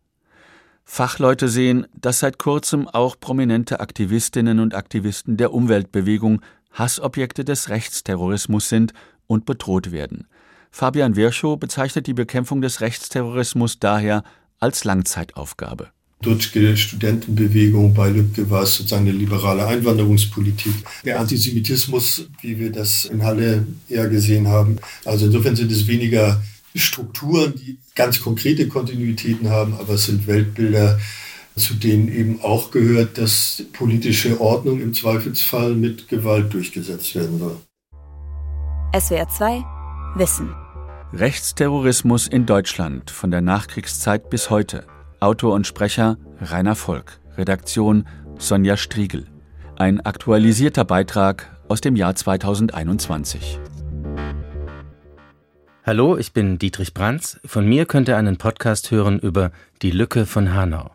Fachleute 0.84 1.48
sehen, 1.48 1.88
dass 1.92 2.20
seit 2.20 2.38
kurzem 2.38 2.86
auch 2.86 3.18
prominente 3.18 3.80
Aktivistinnen 3.80 4.60
und 4.60 4.76
Aktivisten 4.76 5.36
der 5.36 5.52
Umweltbewegung 5.52 6.40
Hassobjekte 6.70 7.44
des 7.44 7.68
Rechtsterrorismus 7.68 8.68
sind 8.68 8.92
und 9.26 9.44
bedroht 9.44 9.90
werden. 9.90 10.28
Fabian 10.70 11.16
Virchow 11.16 11.58
bezeichnet 11.58 12.06
die 12.06 12.14
Bekämpfung 12.14 12.60
des 12.62 12.80
Rechtsterrorismus 12.80 13.80
daher 13.80 14.22
als 14.60 14.84
Langzeitaufgabe. 14.84 15.90
Dutschke 16.24 16.76
Studentenbewegung, 16.76 17.94
bei 17.94 18.08
Lübcke 18.08 18.48
war 18.50 18.62
es 18.62 18.76
sozusagen 18.76 19.06
eine 19.08 19.16
liberale 19.16 19.66
Einwanderungspolitik. 19.66 20.72
Der 21.04 21.20
Antisemitismus, 21.20 22.28
wie 22.40 22.58
wir 22.58 22.72
das 22.72 23.04
in 23.04 23.22
Halle 23.22 23.66
eher 23.88 24.08
gesehen 24.08 24.48
haben. 24.48 24.78
Also 25.04 25.26
insofern 25.26 25.54
sind 25.54 25.70
es 25.70 25.87
weniger 25.87 26.42
Strukturen, 26.74 27.54
die 27.54 27.78
ganz 27.94 28.20
konkrete 28.20 28.66
Kontinuitäten 28.66 29.50
haben, 29.50 29.74
aber 29.74 29.94
es 29.94 30.06
sind 30.06 30.26
Weltbilder, 30.26 30.98
zu 31.56 31.74
denen 31.74 32.08
eben 32.08 32.40
auch 32.42 32.70
gehört, 32.70 33.18
dass 33.18 33.62
politische 33.72 34.40
Ordnung 34.40 34.80
im 34.80 34.92
Zweifelsfall 34.92 35.74
mit 35.74 36.08
Gewalt 36.08 36.52
durchgesetzt 36.52 37.14
werden 37.14 37.38
soll. 37.38 37.56
SWR 38.98 39.28
2 39.28 39.64
Wissen. 40.16 40.54
Rechtsterrorismus 41.12 42.26
in 42.26 42.44
Deutschland 42.46 43.10
von 43.10 43.30
der 43.30 43.40
Nachkriegszeit 43.40 44.30
bis 44.30 44.50
heute. 44.50 44.84
Autor 45.24 45.54
und 45.54 45.66
Sprecher 45.66 46.18
Rainer 46.42 46.74
Volk, 46.74 47.18
Redaktion 47.38 48.06
Sonja 48.37 48.76
Striegel. 48.76 49.26
Ein 49.76 50.04
aktualisierter 50.04 50.84
Beitrag 50.84 51.50
aus 51.66 51.80
dem 51.80 51.96
Jahr 51.96 52.14
2021. 52.14 53.58
Hallo, 55.82 56.18
ich 56.18 56.34
bin 56.34 56.58
Dietrich 56.58 56.92
Brands. 56.92 57.40
Von 57.42 57.66
mir 57.66 57.87
könnt 57.87 58.08
ihr 58.08 58.18
einen 58.18 58.37
Podcast 58.37 58.90
hören 58.90 59.18
über 59.18 59.50
die 59.80 59.92
Lücke 59.92 60.26
von 60.26 60.52
Hanau. 60.52 60.90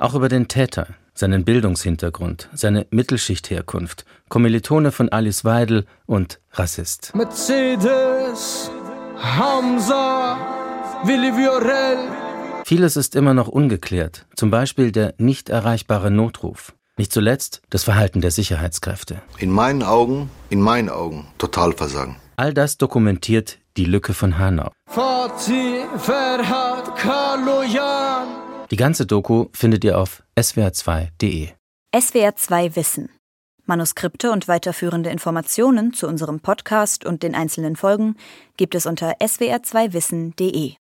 Auch 0.00 0.14
über 0.14 0.28
den 0.30 0.48
Täter, 0.48 0.86
seinen 1.18 1.44
Bildungshintergrund, 1.44 2.48
seine 2.54 2.86
Mittelschichtherkunft, 2.90 4.04
Kommilitone 4.28 4.92
von 4.92 5.08
Alice 5.08 5.44
Weidel 5.44 5.84
und 6.06 6.40
Rassist. 6.52 7.12
Mercedes, 7.14 8.70
Hamza, 9.16 10.38
Willi 11.04 11.36
Viorel. 11.36 11.98
Vieles 12.64 12.96
ist 12.96 13.16
immer 13.16 13.34
noch 13.34 13.48
ungeklärt, 13.48 14.26
zum 14.36 14.50
Beispiel 14.50 14.92
der 14.92 15.14
nicht 15.18 15.48
erreichbare 15.48 16.10
Notruf. 16.10 16.72
Nicht 16.96 17.12
zuletzt 17.12 17.62
das 17.70 17.84
Verhalten 17.84 18.20
der 18.20 18.30
Sicherheitskräfte. 18.30 19.22
In 19.38 19.50
meinen 19.50 19.82
Augen, 19.82 20.30
in 20.50 20.60
meinen 20.60 20.88
Augen, 20.88 21.26
Totalversagen. 21.38 22.16
All 22.36 22.54
das 22.54 22.76
dokumentiert 22.76 23.58
die 23.76 23.84
Lücke 23.84 24.14
von 24.14 24.38
Hanau. 24.38 24.70
Die 28.70 28.76
ganze 28.76 29.06
Doku 29.06 29.46
findet 29.52 29.82
ihr 29.84 29.98
auf 29.98 30.22
swr2.de. 30.36 31.48
SWR2 31.94 32.76
Wissen. 32.76 33.08
Manuskripte 33.64 34.30
und 34.30 34.46
weiterführende 34.46 35.08
Informationen 35.10 35.94
zu 35.94 36.06
unserem 36.06 36.40
Podcast 36.40 37.06
und 37.06 37.22
den 37.22 37.34
einzelnen 37.34 37.76
Folgen 37.76 38.16
gibt 38.58 38.74
es 38.74 38.84
unter 38.84 39.12
swr2wissen.de. 39.20 40.74